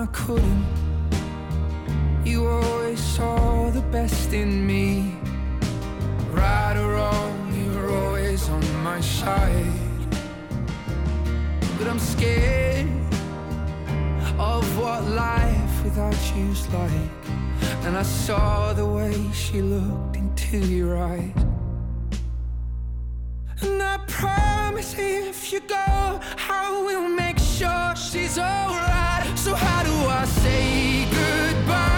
I 0.00 0.06
couldn't, 0.06 0.66
you 2.24 2.46
always 2.46 3.00
saw 3.00 3.68
the 3.70 3.80
best 3.80 4.32
in 4.32 4.64
me. 4.64 5.16
Right 6.30 6.76
or 6.76 6.92
wrong, 6.92 7.52
you 7.52 7.68
were 7.76 7.90
always 7.90 8.48
on 8.48 8.62
my 8.84 9.00
side. 9.00 10.10
But 11.76 11.88
I'm 11.88 11.98
scared 11.98 12.86
of 14.38 14.64
what 14.78 15.02
life 15.04 15.82
without 15.82 16.16
you's 16.36 16.68
like. 16.68 17.10
And 17.84 17.96
I 17.96 18.04
saw 18.04 18.72
the 18.74 18.86
way 18.86 19.14
she 19.32 19.62
looked 19.62 20.16
into 20.16 20.58
your 20.58 20.96
eyes. 20.96 21.34
And 23.62 23.82
I 23.82 23.98
promise 24.06 24.94
if 24.96 25.52
you 25.52 25.60
go, 25.60 26.20
I 26.48 26.82
will 26.86 27.08
make 27.08 27.38
sure 27.38 27.96
she's 27.96 28.38
alright. 28.38 29.17
So, 29.44 29.54
how 29.54 29.84
do 29.84 29.92
I 29.92 30.24
say 30.24 31.04
goodbye? 31.04 31.97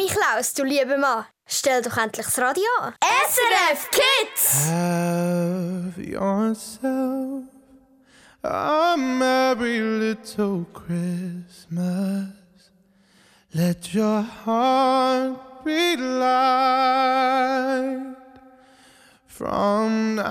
Goodbye? 0.00 0.08
Sammy 0.08 0.08
Klaus, 0.08 0.54
du 0.54 0.64
lieber 0.64 0.98
Mann, 0.98 1.24
stell 1.46 1.82
doch 1.82 1.96
endlich 1.96 2.26
das 2.26 2.38
Radio 2.38 2.62
an. 2.80 2.94
SRF 3.02 3.90
Kids! 3.90 4.68
Have 4.70 5.98
yourself 5.98 7.44
a 8.42 8.96
merry 8.96 9.80
little 9.80 10.64
Christmas. 10.72 12.28
Let 13.52 13.92
your 13.92 14.24
heart 14.44 15.64
be 15.64 15.96
light. 15.96 17.36
From 19.26 20.14
now 20.16 20.24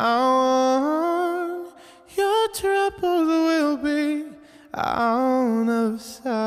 on, 0.82 1.67
your 2.15 2.47
troubles 2.53 3.27
will 3.27 3.77
be 3.77 4.25
out 4.73 5.69
of 5.69 6.01
sight. 6.01 6.38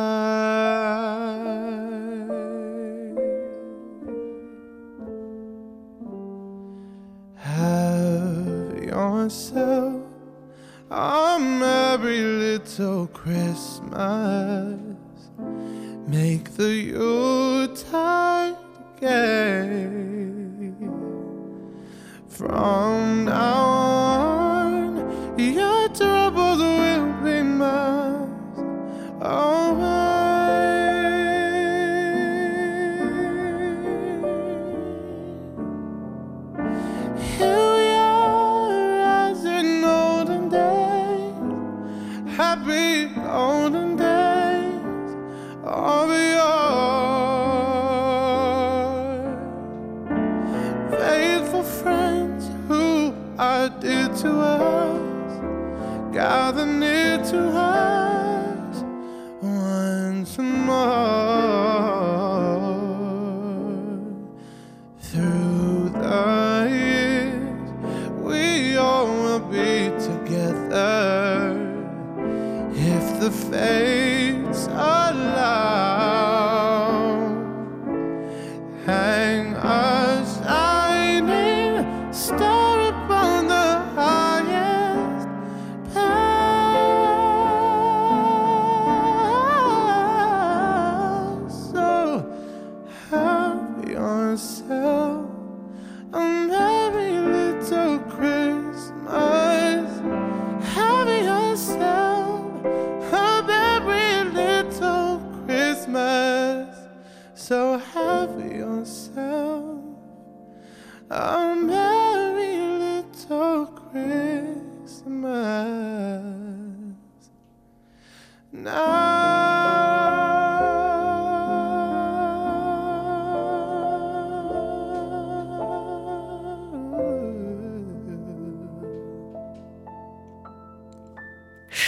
Little 12.78 13.06
Christmas. 13.08 14.80
Make 16.06 16.54
the 16.56 16.72
Yuletide 16.72 18.56
gay. 18.98 19.90
From 22.28 23.01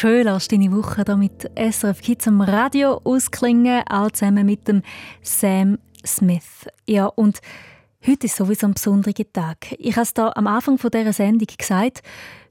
Schön 0.05 0.25
lässt 0.25 0.53
deine 0.53 0.71
Woche 0.71 1.03
hier 1.07 1.17
mit 1.17 1.51
SRF 1.57 2.03
Kids 2.03 2.29
am 2.29 2.43
Radio 2.43 3.01
ausklingen, 3.05 3.83
auch 3.89 4.11
zusammen 4.11 4.45
mit 4.45 4.69
dem 4.69 4.83
Sam 5.23 5.79
Smith. 6.05 6.69
Ja, 6.87 7.07
und 7.07 7.41
Heute 8.07 8.27
ist 8.27 8.37
sowieso 8.37 8.67
ein 8.67 8.75
besonderer 8.75 9.33
Tag. 9.33 9.73
Ich 9.79 9.93
habe 9.93 10.03
es 10.03 10.13
da 10.13 10.31
am 10.37 10.47
Anfang 10.47 10.77
dieser 10.77 11.15
Sendung 11.15 11.49
gesagt. 11.57 12.03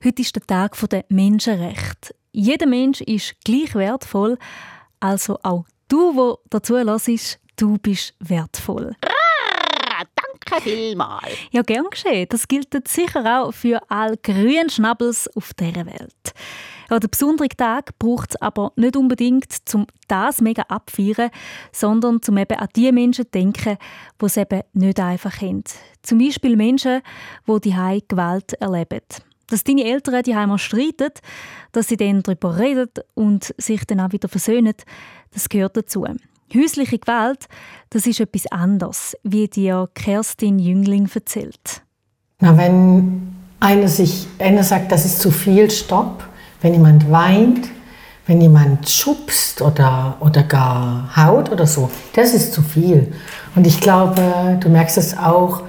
Heute 0.04 0.24
ist 0.24 0.36
der 0.36 0.42
Tag 0.42 0.76
der 0.90 1.06
Menschenrechte. 1.10 2.16
Jeder 2.32 2.66
Mensch 2.66 3.02
ist 3.02 3.36
gleich 3.46 3.76
wertvoll, 3.76 4.40
also 5.00 5.38
auch 5.44 5.68
du, 5.90 6.16
wo 6.16 6.40
dazu 6.50 6.76
hörst, 6.76 7.40
du 7.56 7.78
bist 7.78 8.16
wertvoll. 8.20 8.96
Danke 10.50 10.64
vielmals. 10.64 11.38
Ja, 11.52 11.62
gern 11.62 11.86
geschehen. 11.92 12.26
Das 12.30 12.48
gilt 12.48 12.76
sicher 12.88 13.44
auch 13.44 13.52
für 13.52 13.80
all 13.92 14.18
grünen 14.18 14.72
Schnabels 14.72 15.30
auf 15.36 15.54
dieser 15.54 15.86
Welt. 15.86 16.34
Ja, 16.94 17.00
der 17.00 17.08
besondere 17.08 17.50
Tag 17.50 17.98
braucht 17.98 18.36
es 18.36 18.36
aber 18.36 18.72
nicht 18.76 18.96
unbedingt, 18.96 19.48
um 19.74 19.88
das 20.08 20.42
mega 20.42 20.62
abfeiern, 20.68 21.32
sondern 21.72 22.20
um 22.28 22.38
eben 22.38 22.60
an 22.60 22.68
die 22.76 22.92
Menschen 22.92 23.26
zu 23.26 23.32
denken, 23.32 23.78
die 24.22 24.26
es 24.28 24.38
eben 24.38 24.62
nicht 24.74 25.00
einfach 25.00 25.42
haben. 25.42 25.64
Zum 26.04 26.20
Beispiel 26.20 26.56
Menschen, 26.56 27.02
die 27.48 27.60
die 27.62 28.04
Gewalt 28.08 28.54
erleben. 28.60 29.02
Dass 29.48 29.64
deine 29.64 29.86
Eltern 29.86 30.22
die 30.22 30.36
mal 30.36 30.60
streiten, 30.60 31.10
dass 31.72 31.88
sie 31.88 31.98
dann 31.98 32.22
darüber 32.22 32.60
reden 32.60 32.92
und 33.16 33.56
sich 33.58 33.86
dann 33.86 34.00
auch 34.00 34.12
wieder 34.12 34.30
versöhnen, 34.30 34.76
das 35.32 35.50
gehört 35.50 35.76
dazu. 35.76 36.06
Häusliche 36.54 37.00
Gewalt, 37.00 37.48
das 37.90 38.06
ist 38.06 38.20
etwas 38.20 38.46
anderes, 38.52 39.18
wie 39.24 39.48
dir 39.48 39.90
Kerstin 39.96 40.60
Jüngling 40.60 41.10
erzählt. 41.12 41.82
Na, 42.40 42.56
wenn 42.56 43.34
einer, 43.60 43.88
sich, 43.88 44.28
einer 44.38 44.62
sagt, 44.62 44.92
das 44.92 45.06
ist 45.06 45.22
zu 45.22 45.32
viel, 45.32 45.72
stopp. 45.72 46.30
Wenn 46.64 46.74
jemand 46.74 47.12
weint, 47.12 47.68
wenn 48.26 48.40
jemand 48.40 48.90
schubst 48.90 49.62
oder, 49.62 50.16
oder 50.22 50.44
gar 50.44 51.16
haut 51.16 51.52
oder 51.52 51.68
so, 51.68 51.92
das 52.14 52.34
ist 52.34 52.54
zu 52.54 52.62
viel. 52.62 53.14
Und 53.54 53.68
ich 53.68 53.82
glaube, 53.82 54.58
du 54.62 54.70
merkst 54.70 54.98
es 54.98 55.18
auch, 55.18 55.64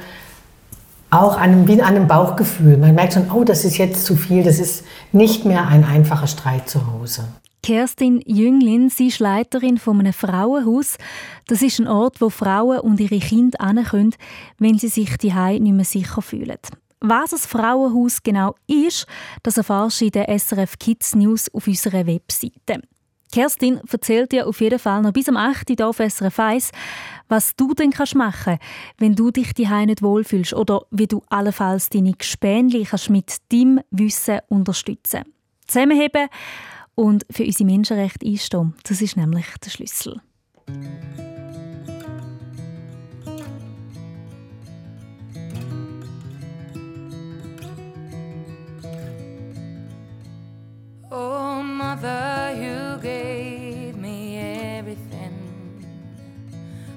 auch 1.11 1.37
an, 1.37 1.67
wie 1.67 1.83
an 1.83 1.97
einem 1.97 2.07
Bauchgefühl. 2.07 2.77
Man 2.77 2.95
merkt 2.95 3.15
schon, 3.15 3.31
oh, 3.33 3.43
das 3.43 3.65
ist 3.65 3.77
jetzt 3.77 4.07
zu 4.07 4.15
viel, 4.15 4.45
das 4.45 4.61
ist 4.61 4.85
nicht 5.11 5.45
mehr 5.45 5.67
ein 5.67 5.85
einfacher 5.85 6.29
Streit 6.29 6.69
zu 6.69 6.81
Hause. 6.93 7.25
Kerstin 7.65 8.21
Jünglin, 8.25 8.89
sie 8.89 9.09
ist 9.09 9.19
Leiterin 9.19 9.79
von 9.79 9.99
einem 9.99 10.13
Frauenhaus. 10.13 10.97
Das 11.49 11.63
ist 11.63 11.81
ein 11.81 11.89
Ort, 11.89 12.21
wo 12.21 12.31
Frauen 12.31 12.79
und 12.81 13.01
ihre 13.01 13.19
Kinder 13.19 13.59
können, 13.85 14.15
wenn 14.59 14.79
sie 14.79 14.89
sich 14.89 15.17
die 15.17 15.33
nicht 15.33 15.61
mehr 15.61 15.85
sicher 15.85 16.23
fühlen. 16.23 16.59
Was 17.07 17.33
das 17.33 17.45
Frauenhaus 17.45 18.23
genau 18.23 18.55
ist, 18.67 19.07
das 19.43 19.59
erfährst 19.59 20.01
du 20.01 20.07
in 20.07 20.13
der 20.13 20.39
SRF 20.39 20.79
Kids 20.79 21.15
News 21.15 21.53
auf 21.53 21.67
unserer 21.67 22.07
Webseite. 22.07 22.81
Kerstin 23.31 23.79
erzählt 23.93 24.33
dir 24.33 24.47
auf 24.47 24.59
jeden 24.63 24.79
Fall 24.79 25.03
noch 25.03 25.13
bis 25.13 25.29
am 25.29 25.37
8. 25.37 25.69
Uhr 25.79 25.89
auf 25.89 25.99
SRF 25.99 26.39
1, 26.39 26.71
was 27.29 27.55
du 27.57 27.75
denn 27.75 27.91
kannst 27.91 28.15
machen 28.15 28.59
wenn 28.97 29.15
du 29.15 29.31
dich 29.31 29.53
die 29.53 29.67
nicht 29.67 30.01
wohlfühlst 30.01 30.55
oder 30.55 30.87
wie 30.91 31.07
du 31.07 31.21
allenfalls 31.29 31.91
deine 31.91 32.15
kannst 32.15 33.11
mit 33.11 33.37
deinem 33.53 33.81
Wissen 33.91 34.39
unterstützen. 34.49 35.25
Zusammenheben 35.67 36.29
und 36.95 37.27
für 37.31 37.45
unsere 37.45 37.67
Menschenrechte 37.67 38.25
einstehen. 38.25 38.73
Das 38.85 39.03
ist 39.03 39.19
nämlich 39.19 39.47
der 39.63 39.69
Schlüssel. 39.69 40.23
Oh, 51.17 51.63
mother, 51.63 52.57
you 52.61 52.99
gave 53.01 53.97
me 53.97 54.37
everything. 54.77 55.87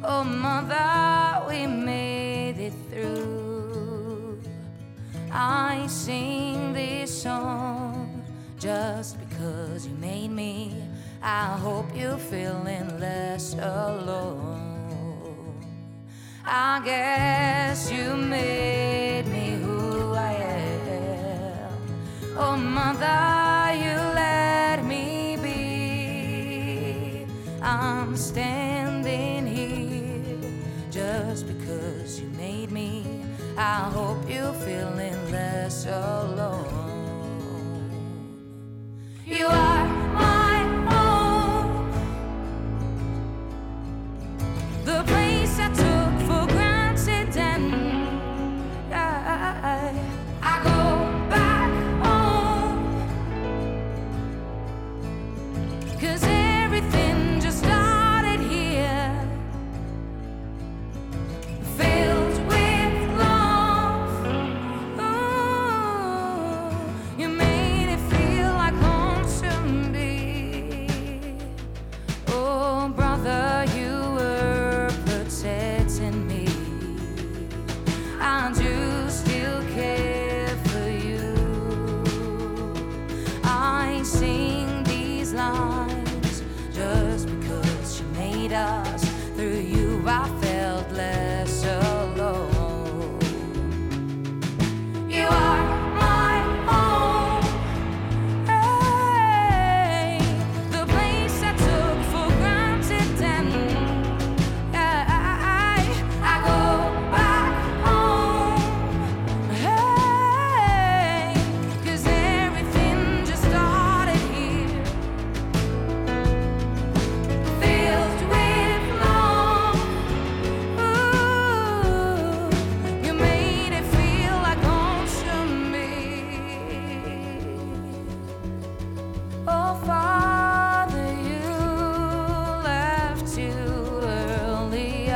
Oh, 0.03 0.23
mother, 0.23 1.45
we 1.47 1.67
made 1.67 2.57
it 2.57 2.73
through. 2.89 4.41
I 5.31 5.85
sing 5.85 6.73
this 6.73 7.21
song 7.21 8.25
just 8.57 9.19
because 9.19 9.85
you 9.85 9.93
made 9.97 10.31
me. 10.31 10.81
I 11.21 11.55
hope 11.61 11.85
you're 11.95 12.17
feeling 12.17 12.99
less 12.99 13.53
alone. 13.53 14.81
I 16.43 16.81
guess 16.83 17.91
you 17.91 18.15
made 18.15 19.27
me. 19.27 19.66
Oh, 22.39 22.55
mother, 22.55 23.73
you 23.75 23.95
let 24.13 24.85
me 24.85 25.37
be. 25.41 27.25
I'm 27.63 28.15
standing 28.15 29.47
here 29.47 30.51
just 30.91 31.47
because 31.47 32.19
you 32.21 32.27
made 32.37 32.71
me. 32.71 33.23
I 33.57 33.89
hope 33.89 34.29
you're 34.29 34.53
feeling 34.53 35.31
less 35.31 35.87
alone. 35.87 36.86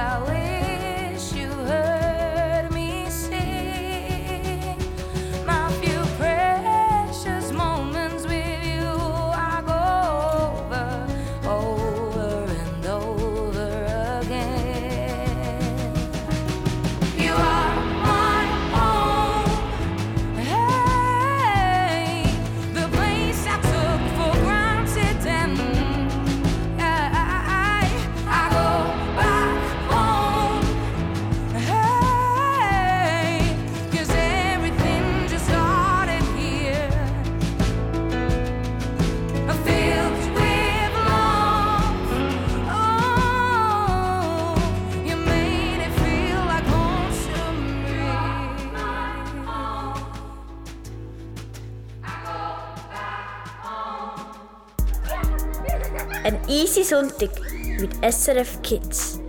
away. 0.01 0.40
Sonntag 56.91 57.31
mit 57.79 57.93
SRF 58.03 58.61
Kids. 58.63 59.20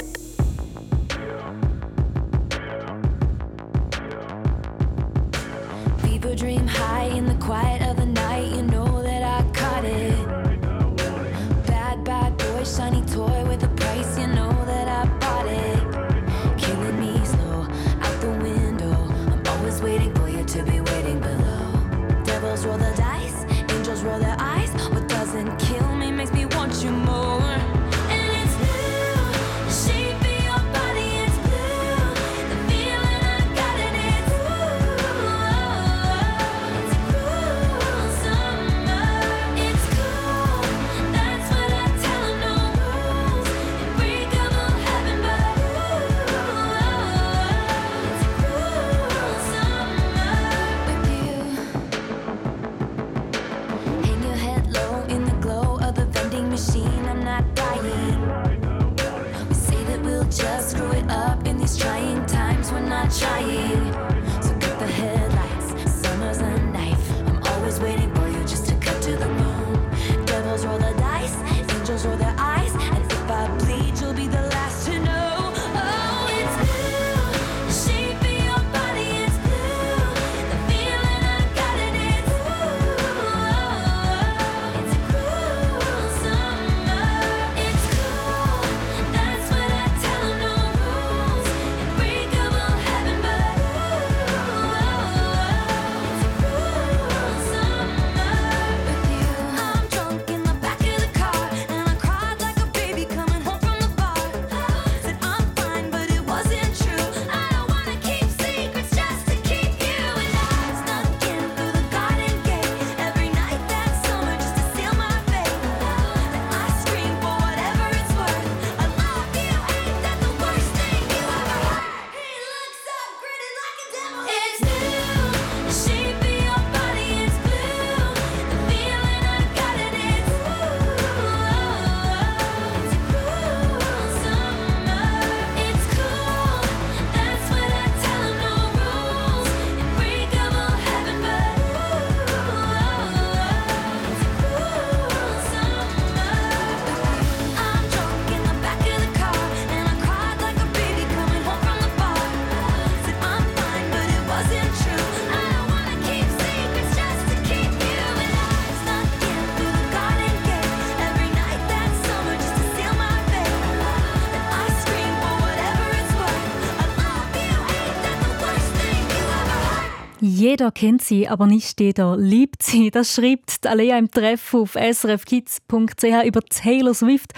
Jeder 170.53 170.71
kennt 170.71 171.01
sie, 171.01 171.27
aber 171.27 171.47
nicht 171.47 171.81
jeder 171.81 172.15
liebt 172.19 172.63
sie. 172.63 172.91
Das 172.91 173.15
schreibt 173.15 173.67
Alea 173.67 173.97
im 173.97 174.11
Treff 174.11 174.53
auf 174.53 174.75
srfkids.ch 174.75 176.27
über 176.27 176.43
Taylor 176.43 176.93
Swift. 176.93 177.33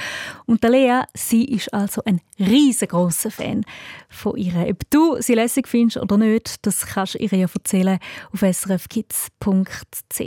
Und 0.47 0.65
Alea, 0.65 1.07
sie 1.15 1.45
ist 1.45 1.73
also 1.73 2.03
ein 2.07 2.21
riesengroßer 2.41 3.31
Fan 3.31 3.65
von 4.09 4.37
ihr. 4.37 4.67
Ob 4.69 4.79
du 4.91 5.23
sie 5.23 5.35
lässig 5.35 5.69
findest 5.69 5.99
oder 5.99 6.19
nicht, 6.19 6.67
das 6.67 6.87
kannst 6.87 7.15
du 7.15 7.19
ihr 7.19 7.33
ja 7.33 7.47
erzählen 7.55 8.01
auf 8.33 8.41
srfkids.ch. 8.41 10.21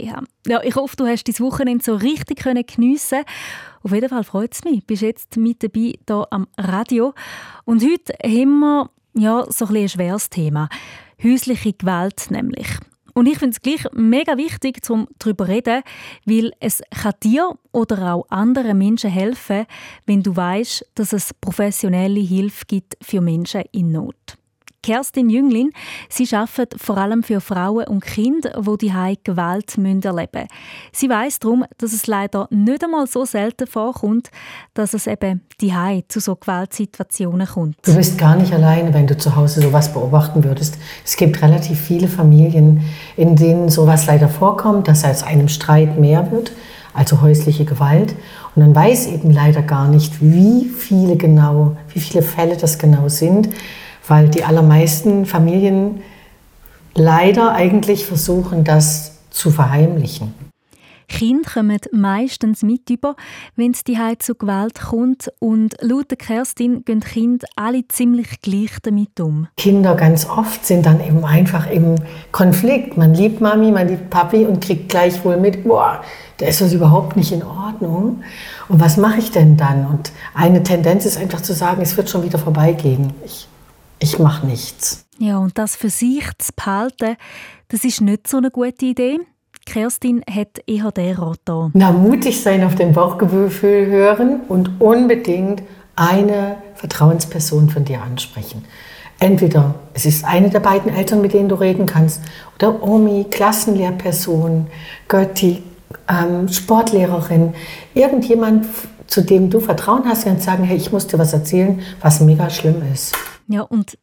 Ja, 0.46 0.62
ich 0.62 0.74
hoffe, 0.74 0.96
du 0.96 1.06
hast 1.06 1.24
dein 1.24 1.38
Wochenende 1.40 1.84
so 1.84 1.94
richtig 1.94 2.42
geniessen 2.42 3.24
Auf 3.82 3.92
jeden 3.92 4.08
Fall 4.08 4.24
freut 4.24 4.54
es 4.54 4.64
mich. 4.64 4.80
Du 4.80 4.86
bist 4.86 5.02
jetzt 5.02 5.36
mit 5.36 5.62
dabei 5.62 5.92
hier 6.08 6.26
am 6.30 6.46
Radio. 6.56 7.12
Und 7.66 7.84
heute 7.84 8.14
haben 8.24 8.60
wir 8.60 8.90
ja, 9.12 9.44
so 9.50 9.66
ein, 9.66 9.76
ein 9.76 9.88
schweres 9.90 10.30
Thema. 10.30 10.70
Häusliche 11.22 11.72
Gewalt 11.72 12.30
nämlich. 12.30 12.68
Und 13.14 13.26
ich 13.26 13.38
finde 13.38 13.56
es 13.56 13.62
gleich 13.62 13.84
mega 13.94 14.36
wichtig, 14.36 14.78
um 14.88 15.08
darüber 15.18 15.46
zu 15.46 15.50
reden, 15.50 15.82
weil 16.24 16.52
es 16.60 16.82
kann 17.02 17.14
dir 17.24 17.58
oder 17.72 18.14
auch 18.14 18.26
anderen 18.28 18.78
Menschen 18.78 19.10
helfen, 19.10 19.66
wenn 20.06 20.22
du 20.22 20.36
weißt, 20.36 20.86
dass 20.94 21.12
es 21.12 21.34
professionelle 21.34 22.20
Hilfe 22.20 22.64
gibt 22.68 22.96
für 23.02 23.20
Menschen 23.20 23.64
in 23.72 23.90
Not. 23.90 24.37
Kerstin 24.82 25.28
Jünglin, 25.28 25.70
sie 26.08 26.28
arbeitet 26.34 26.80
vor 26.80 26.96
allem 26.98 27.22
für 27.22 27.40
Frauen 27.40 27.86
und 27.88 28.04
Kinder, 28.04 28.62
die 28.62 28.86
die 28.86 29.18
Gewalt 29.24 29.76
erleben 29.76 30.02
müssen. 30.02 30.48
Sie 30.92 31.08
weiß 31.08 31.40
darum, 31.40 31.64
dass 31.78 31.92
es 31.92 32.06
leider 32.06 32.46
nicht 32.50 32.84
einmal 32.84 33.06
so 33.06 33.24
selten 33.24 33.66
vorkommt, 33.66 34.30
dass 34.74 34.94
es 34.94 35.06
eben 35.06 35.42
die 35.60 35.74
zu 36.08 36.20
so 36.20 36.36
Gewaltsituationen 36.36 37.46
kommt. 37.46 37.76
Du 37.84 37.94
bist 37.94 38.16
gar 38.18 38.36
nicht 38.36 38.52
alleine, 38.52 38.94
wenn 38.94 39.06
du 39.06 39.16
zu 39.18 39.34
Hause 39.34 39.62
sowas 39.62 39.92
beobachten 39.92 40.44
würdest. 40.44 40.78
Es 41.04 41.16
gibt 41.16 41.42
relativ 41.42 41.80
viele 41.80 42.08
Familien, 42.08 42.82
in 43.16 43.36
denen 43.36 43.68
sowas 43.68 44.06
leider 44.06 44.28
vorkommt, 44.28 44.88
dass 44.88 45.04
aus 45.04 45.22
einem 45.22 45.48
Streit 45.48 45.98
mehr 45.98 46.30
wird, 46.30 46.52
also 46.94 47.20
häusliche 47.20 47.64
Gewalt. 47.64 48.14
Und 48.54 48.62
man 48.62 48.74
weiß 48.74 49.08
eben 49.08 49.30
leider 49.30 49.62
gar 49.62 49.88
nicht, 49.88 50.20
wie 50.20 50.64
viele 50.66 51.16
genau, 51.16 51.76
wie 51.92 52.00
viele 52.00 52.22
Fälle 52.22 52.56
das 52.56 52.78
genau 52.78 53.08
sind, 53.08 53.48
weil 54.08 54.28
die 54.28 54.44
allermeisten 54.44 55.26
Familien 55.26 56.02
leider 56.94 57.52
eigentlich 57.52 58.06
versuchen, 58.06 58.64
das 58.64 59.18
zu 59.30 59.50
verheimlichen. 59.50 60.34
Kinder 61.08 61.50
kommen 61.50 61.78
meistens 61.92 62.62
mit 62.62 62.90
über, 62.90 63.16
wenn 63.56 63.70
es 63.70 63.82
die 63.82 63.98
zu 64.18 64.34
Gewalt 64.34 64.78
kommt. 64.78 65.32
Und 65.38 65.74
laut 65.80 66.10
der 66.10 66.18
Kerstin 66.18 66.84
gehen 66.84 67.00
Kinder 67.00 67.46
alle 67.56 67.88
ziemlich 67.88 68.42
gleich 68.42 68.78
damit 68.82 69.18
um. 69.18 69.48
Kinder 69.56 69.94
ganz 69.94 70.28
oft 70.28 70.66
sind 70.66 70.84
dann 70.84 71.00
eben 71.00 71.24
einfach 71.24 71.68
im 71.70 71.94
Konflikt. 72.30 72.98
Man 72.98 73.14
liebt 73.14 73.40
Mami, 73.40 73.72
man 73.72 73.88
liebt 73.88 74.10
Papi 74.10 74.44
und 74.44 74.62
kriegt 74.62 74.90
gleichwohl 74.90 75.38
mit, 75.38 75.64
boah, 75.64 76.02
da 76.36 76.46
ist 76.46 76.60
das 76.60 76.72
überhaupt 76.74 77.16
nicht 77.16 77.32
in 77.32 77.42
Ordnung. 77.42 78.22
Und 78.68 78.80
was 78.80 78.98
mache 78.98 79.18
ich 79.18 79.30
denn 79.30 79.56
dann? 79.56 79.86
Und 79.86 80.12
eine 80.34 80.62
Tendenz 80.62 81.06
ist 81.06 81.16
einfach 81.16 81.40
zu 81.40 81.54
sagen, 81.54 81.80
es 81.80 81.96
wird 81.96 82.10
schon 82.10 82.22
wieder 82.22 82.38
vorbeigehen. 82.38 83.14
Ich, 83.24 83.48
ich 83.98 84.18
mache 84.18 84.46
nichts. 84.46 85.06
Ja, 85.18 85.38
und 85.38 85.58
das 85.58 85.76
für 85.76 85.90
sich 85.90 86.24
zu 86.38 86.52
behalten, 86.54 87.16
das 87.68 87.84
ist 87.84 88.00
nicht 88.00 88.28
so 88.28 88.36
eine 88.36 88.50
gute 88.50 88.86
Idee. 88.86 89.18
Kerstin 89.66 90.22
hat 90.30 90.60
eher 90.66 90.90
den 90.92 91.16
Rat 91.16 91.40
da. 91.44 91.70
Na, 91.74 91.92
mutig 91.92 92.40
sein, 92.40 92.64
auf 92.64 92.74
den 92.74 92.92
Bauchgefühl 92.92 93.86
hören 93.86 94.40
und 94.48 94.80
unbedingt 94.80 95.62
eine 95.96 96.56
Vertrauensperson 96.74 97.68
von 97.68 97.84
dir 97.84 98.00
ansprechen. 98.02 98.64
Entweder 99.20 99.74
es 99.94 100.06
ist 100.06 100.24
eine 100.24 100.48
der 100.48 100.60
beiden 100.60 100.94
Eltern, 100.94 101.20
mit 101.20 101.34
denen 101.34 101.48
du 101.48 101.56
reden 101.56 101.86
kannst, 101.86 102.22
oder 102.54 102.82
Omi, 102.82 103.26
Klassenlehrperson, 103.28 104.68
Götti, 105.08 105.62
ähm, 106.08 106.48
Sportlehrerin, 106.48 107.54
irgendjemand, 107.94 108.66
zu 109.08 109.22
dem 109.22 109.50
du 109.50 109.58
Vertrauen 109.58 110.04
hast, 110.06 110.24
kannst 110.24 110.44
sagen, 110.44 110.62
hey, 110.64 110.76
ich 110.76 110.92
muss 110.92 111.08
dir 111.08 111.18
was 111.18 111.32
erzählen, 111.32 111.80
was 112.00 112.20
mega 112.20 112.48
schlimm 112.48 112.82
ist. 112.92 113.14
Ja, 113.48 113.62
und 113.62 113.98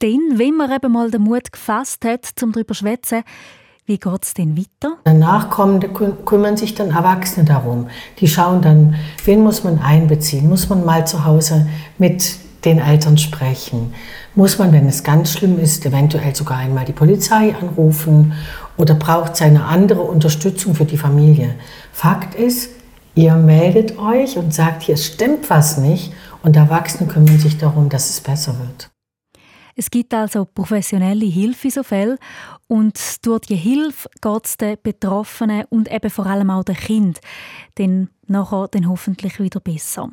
dann, 0.00 0.38
wenn 0.38 0.54
man 0.56 0.70
eben 0.70 0.92
mal 0.92 1.10
den 1.10 1.22
Mut 1.22 1.52
gefasst 1.52 2.04
hat, 2.04 2.26
zum 2.36 2.52
drüber 2.52 2.74
zu 2.74 2.80
schwätzen, 2.80 3.22
wie 3.86 3.98
geht 3.98 4.22
es 4.24 4.34
denn 4.34 4.56
weiter? 4.56 4.96
Danach 5.04 5.48
kommen, 5.48 5.80
kü- 5.80 6.24
kümmern 6.24 6.56
sich 6.56 6.74
dann 6.74 6.90
Erwachsene 6.90 7.46
darum. 7.46 7.86
Die 8.18 8.26
schauen 8.26 8.60
dann, 8.60 8.96
wen 9.24 9.42
muss 9.42 9.62
man 9.62 9.78
einbeziehen? 9.78 10.48
Muss 10.48 10.68
man 10.68 10.84
mal 10.84 11.06
zu 11.06 11.24
Hause 11.24 11.68
mit 11.98 12.36
den 12.64 12.78
Eltern 12.78 13.16
sprechen? 13.16 13.94
Muss 14.34 14.58
man, 14.58 14.72
wenn 14.72 14.88
es 14.88 15.04
ganz 15.04 15.30
schlimm 15.32 15.58
ist, 15.60 15.86
eventuell 15.86 16.34
sogar 16.34 16.58
einmal 16.58 16.84
die 16.84 16.92
Polizei 16.92 17.54
anrufen? 17.54 18.32
Oder 18.76 18.94
braucht 18.94 19.34
es 19.34 19.42
eine 19.42 19.64
andere 19.64 20.02
Unterstützung 20.02 20.74
für 20.74 20.84
die 20.84 20.98
Familie? 20.98 21.54
Fakt 21.92 22.34
ist, 22.34 22.70
ihr 23.14 23.34
meldet 23.36 23.98
euch 23.98 24.36
und 24.36 24.52
sagt, 24.52 24.82
hier 24.82 24.96
stimmt 24.96 25.48
was 25.48 25.78
nicht. 25.78 26.12
Und 26.42 26.56
Erwachsene 26.56 27.10
kümmern 27.10 27.38
sich 27.38 27.58
darum, 27.58 27.88
dass 27.88 28.10
es 28.10 28.20
besser 28.20 28.58
wird. 28.58 28.90
Es 29.78 29.90
gibt 29.90 30.14
also 30.14 30.46
professionelle 30.46 31.26
Hilfe 31.26 31.70
so 31.70 31.82
Fällen 31.82 32.16
und 32.66 32.98
durch 33.26 33.40
die 33.40 33.56
Hilfe 33.56 34.08
geht 34.22 34.46
es 34.46 34.56
den 34.56 34.78
Betroffenen 34.82 35.64
und 35.68 35.92
eben 35.92 36.08
vor 36.08 36.24
allem 36.26 36.48
auch 36.48 36.64
den 36.64 36.76
Kind 36.76 37.20
dann 37.74 38.08
nachher 38.26 38.68
dann 38.68 38.88
hoffentlich 38.88 39.38
wieder 39.38 39.60
besser. 39.60 40.10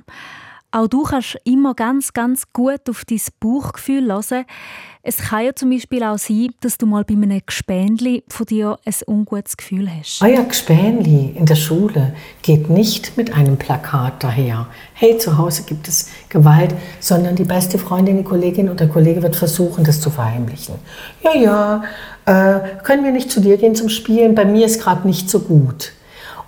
Auch 0.75 0.87
du 0.87 1.03
kannst 1.03 1.37
immer 1.43 1.75
ganz, 1.75 2.13
ganz 2.13 2.45
gut 2.51 2.89
auf 2.89 3.05
dein 3.05 3.21
Bauchgefühl 3.39 4.11
hören. 4.11 4.45
Es 5.03 5.17
kann 5.17 5.45
ja 5.45 5.53
zum 5.53 5.69
Beispiel 5.69 6.01
auch 6.03 6.17
sein, 6.17 6.49
dass 6.61 6.79
du 6.79 6.87
mal 6.87 7.03
bei 7.03 7.13
einem 7.13 7.41
Gespendli 7.45 8.23
von 8.27 8.47
dir 8.47 8.79
ein 8.83 8.93
ungutes 9.05 9.55
Gefühl 9.55 9.87
hast. 9.87 10.23
Euer 10.23 10.43
Gespänli 10.43 11.35
in 11.37 11.45
der 11.45 11.57
Schule 11.57 12.15
geht 12.41 12.71
nicht 12.71 13.15
mit 13.17 13.35
einem 13.35 13.57
Plakat 13.57 14.23
daher. 14.23 14.65
Hey, 14.95 15.15
zu 15.19 15.37
Hause 15.37 15.61
gibt 15.67 15.87
es 15.87 16.09
Gewalt, 16.29 16.73
sondern 16.99 17.35
die 17.35 17.43
beste 17.43 17.77
Freundin, 17.77 18.17
die 18.17 18.23
Kollegin 18.23 18.67
oder 18.67 18.87
Kollege 18.87 19.21
wird 19.21 19.35
versuchen, 19.35 19.83
das 19.83 20.01
zu 20.01 20.09
verheimlichen. 20.09 20.73
Ja, 21.21 21.35
ja, 21.35 21.83
äh, 22.25 22.81
können 22.81 23.03
wir 23.03 23.11
nicht 23.11 23.29
zu 23.29 23.41
dir 23.41 23.57
gehen 23.57 23.75
zum 23.75 23.89
Spielen? 23.89 24.33
Bei 24.33 24.45
mir 24.45 24.65
ist 24.65 24.81
gerade 24.81 25.05
nicht 25.05 25.29
so 25.29 25.41
gut. 25.41 25.93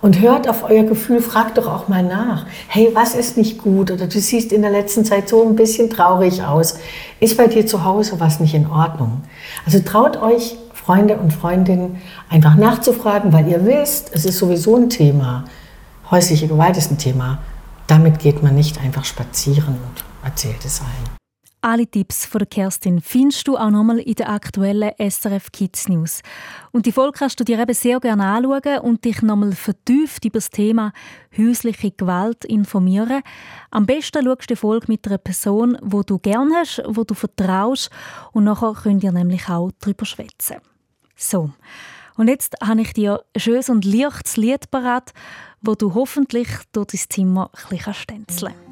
Und 0.02 0.20
hört 0.20 0.48
auf 0.48 0.62
euer 0.68 0.84
Gefühl, 0.84 1.20
fragt 1.20 1.58
doch 1.58 1.66
auch 1.66 1.88
mal 1.88 2.02
nach. 2.02 2.46
Hey, 2.68 2.90
was 2.94 3.14
ist 3.14 3.36
nicht 3.36 3.58
gut? 3.58 3.90
Oder 3.90 4.06
du 4.06 4.20
siehst 4.20 4.52
in 4.52 4.62
der 4.62 4.70
letzten 4.70 5.04
Zeit 5.04 5.28
so 5.28 5.42
ein 5.42 5.56
bisschen 5.56 5.90
traurig 5.90 6.42
aus. 6.42 6.78
Ist 7.18 7.36
bei 7.36 7.46
dir 7.46 7.66
zu 7.66 7.84
Hause 7.84 8.20
was 8.20 8.38
nicht 8.38 8.54
in 8.54 8.66
Ordnung? 8.68 9.22
Also 9.64 9.80
traut 9.80 10.20
euch, 10.20 10.56
Freunde 10.72 11.16
und 11.16 11.32
Freundinnen, 11.32 12.00
einfach 12.28 12.54
nachzufragen, 12.56 13.32
weil 13.32 13.48
ihr 13.48 13.64
wisst, 13.64 14.10
es 14.14 14.24
ist 14.24 14.38
sowieso 14.38 14.76
ein 14.76 14.90
Thema. 14.90 15.44
Häusliche 16.10 16.46
Gewalt 16.46 16.76
ist 16.76 16.92
ein 16.92 16.98
Thema. 16.98 17.38
Damit 17.88 18.18
geht 18.18 18.42
man 18.42 18.54
nicht 18.54 18.80
einfach 18.80 19.04
spazieren 19.04 19.74
und 19.74 20.04
erzählt 20.24 20.64
es 20.64 20.80
allen. 20.80 21.25
Alle 21.68 21.88
Tipps 21.88 22.26
von 22.26 22.48
Kerstin 22.48 23.00
findest 23.00 23.48
du 23.48 23.56
auch 23.56 23.70
nochmal 23.70 23.98
in 23.98 24.14
der 24.14 24.28
aktuellen 24.28 24.92
SRF 25.00 25.50
Kids 25.50 25.88
News. 25.88 26.22
Und 26.70 26.86
die 26.86 26.92
Folge 26.92 27.18
kannst 27.18 27.40
du 27.40 27.44
dir 27.44 27.58
eben 27.58 27.74
sehr 27.74 27.98
gerne 27.98 28.24
anschauen 28.24 28.78
und 28.82 29.04
dich 29.04 29.20
nochmal 29.20 29.50
vertieft 29.50 30.24
über 30.24 30.36
das 30.38 30.50
Thema 30.50 30.92
häusliche 31.36 31.90
Gewalt 31.90 32.44
informieren. 32.44 33.20
Am 33.72 33.84
besten 33.84 34.24
schaust 34.24 34.42
du 34.42 34.54
die 34.54 34.56
Folge 34.56 34.86
mit 34.86 35.08
einer 35.08 35.18
Person, 35.18 35.76
wo 35.82 36.04
du 36.04 36.20
gerne 36.20 36.54
hast, 36.54 36.84
wo 36.86 37.02
du 37.02 37.14
vertraust 37.14 37.90
und 38.30 38.44
nachher 38.44 38.74
könnt 38.80 39.02
ihr 39.02 39.10
nämlich 39.10 39.48
auch 39.48 39.72
darüber 39.80 40.04
schwätzen. 40.04 40.58
So, 41.16 41.50
und 42.16 42.28
jetzt 42.28 42.54
habe 42.62 42.82
ich 42.82 42.92
dir 42.92 43.24
ein 43.34 43.40
schönes 43.40 43.70
und 43.70 43.84
leichtes 43.84 44.36
Lied 44.36 44.70
parat, 44.70 45.12
wo 45.62 45.74
du 45.74 45.94
hoffentlich 45.94 46.46
durch 46.70 46.86
dein 46.86 47.00
Zimmer 47.08 47.50
ein 47.52 47.70
bisschen 47.70 47.94
stänzeln 47.94 48.52
kannst. 48.52 48.65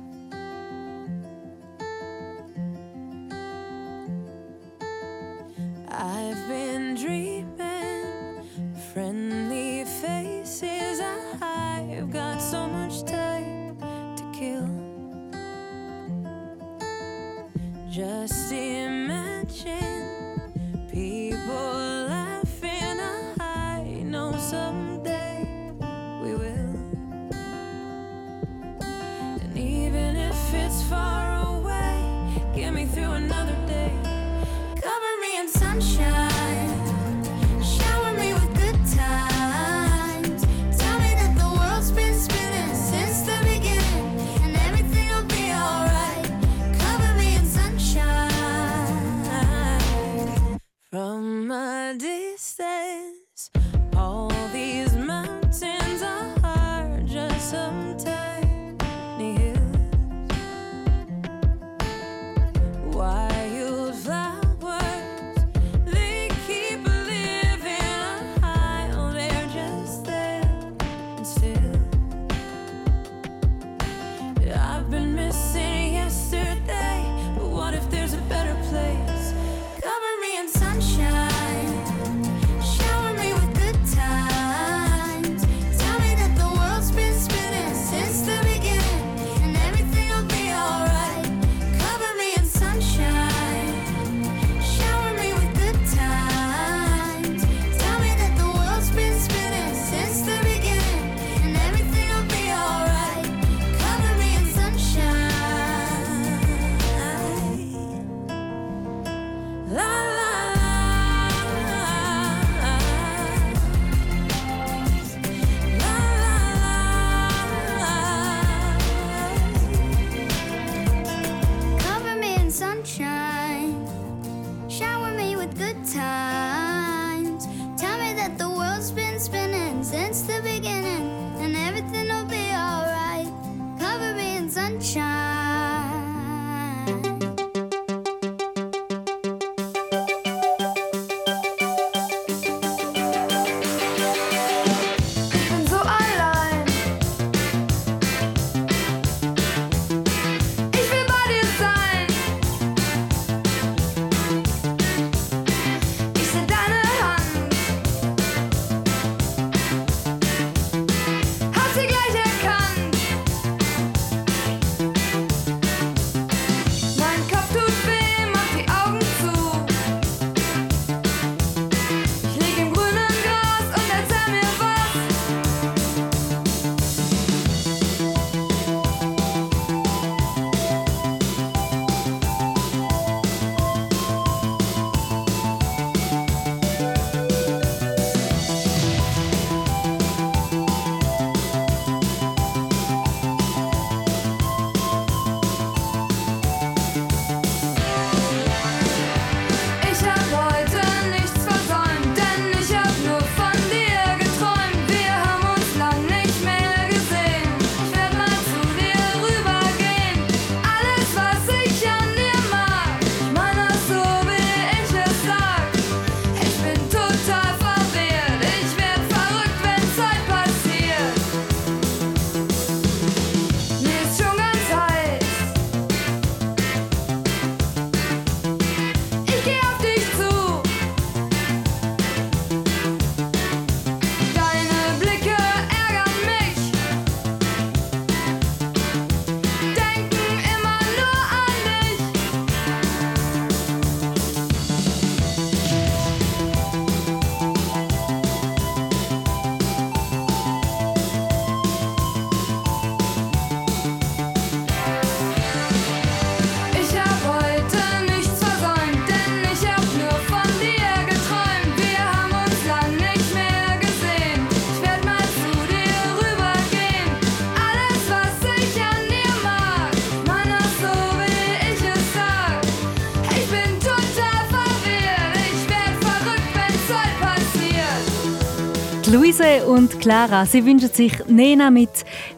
Und 279.75 279.99
Clara, 280.01 280.47
sie 280.47 280.65
wünschen 280.65 280.89
sich 280.89 281.13
Nena 281.27 281.69
mit 281.69 281.91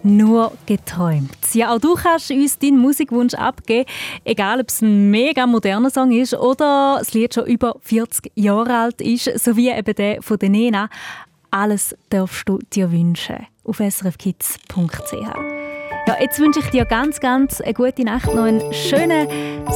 «Nur 0.02 0.52
geträumt». 0.64 1.36
Ja, 1.52 1.74
auch 1.74 1.78
du 1.78 1.94
kannst 1.94 2.30
uns 2.30 2.58
deinen 2.58 2.78
Musikwunsch 2.78 3.34
abgeben, 3.34 3.86
egal 4.24 4.60
ob 4.60 4.68
es 4.70 4.80
ein 4.80 5.10
mega 5.10 5.46
moderner 5.46 5.90
Song 5.90 6.12
ist 6.12 6.32
oder 6.32 6.96
das 6.98 7.12
Lied 7.12 7.34
schon 7.34 7.44
über 7.44 7.76
40 7.82 8.32
Jahre 8.36 8.78
alt 8.78 9.02
ist, 9.02 9.38
sowie 9.38 9.70
eben 9.70 9.94
der 9.94 10.22
von 10.22 10.38
der 10.38 10.48
Nena. 10.48 10.88
Alles 11.50 11.94
darfst 12.08 12.48
du 12.48 12.58
dir 12.72 12.90
wünschen 12.90 13.46
auf 13.64 13.80
srfkids.ch. 13.80 15.12
Ja, 15.12 16.16
jetzt 16.18 16.38
wünsche 16.38 16.60
ich 16.60 16.70
dir 16.70 16.86
ganz, 16.86 17.20
ganz 17.20 17.60
eine 17.60 17.74
gute 17.74 18.04
Nacht, 18.04 18.32
noch 18.34 18.44
einen 18.44 18.72
schönen 18.72 19.28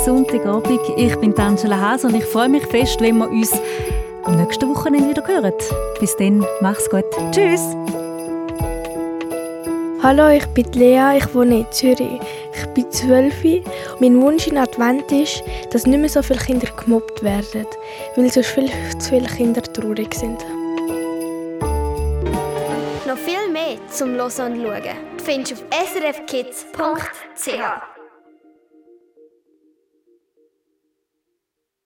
Sonntagabend. 0.07 0.81
Ich 0.97 1.15
bin 1.17 1.37
Angela 1.39 1.79
Hase 1.79 2.07
und 2.07 2.15
ich 2.15 2.25
freue 2.25 2.49
mich 2.49 2.65
fest, 2.67 3.01
wenn 3.01 3.19
wir 3.19 3.29
uns 3.29 3.53
am 4.25 4.37
nächsten 4.37 4.69
Wochenende 4.69 5.11
wieder 5.11 5.27
hören. 5.27 5.53
Bis 5.99 6.17
dann, 6.17 6.45
mach's 6.61 6.89
gut. 6.91 7.05
Tschüss! 7.33 7.63
Hallo, 10.03 10.29
ich 10.29 10.47
bin 10.47 10.71
Lea, 10.73 11.19
ich 11.19 11.35
wohne 11.35 11.59
in 11.59 11.73
Zürich. 11.73 12.21
Ich 12.55 12.67
bin 12.69 12.91
12. 12.91 13.63
Mein 14.01 14.21
Wunsch 14.23 14.47
in 14.47 14.57
Advent 14.57 15.13
ist, 15.13 15.43
dass 15.71 15.87
nicht 15.87 15.99
mehr 15.99 16.09
so 16.09 16.23
viele 16.23 16.39
Kinder 16.39 16.69
gemobbt 16.73 17.23
werden, 17.23 17.67
weil 18.17 18.31
sonst 18.31 18.49
viel 18.49 18.71
zu 18.99 19.11
viele 19.11 19.29
Kinder 19.29 19.63
traurig 19.63 20.15
sind. 20.15 20.39
Noch 23.07 23.19
viel 23.19 23.53
mehr 23.53 23.77
zum 23.91 24.15
Hören 24.15 24.53
und 24.53 24.63
Schauen 24.63 24.97
findest 25.23 25.51
du 25.51 25.55
auf 25.55 25.89
srfkids.ch. 25.93 27.90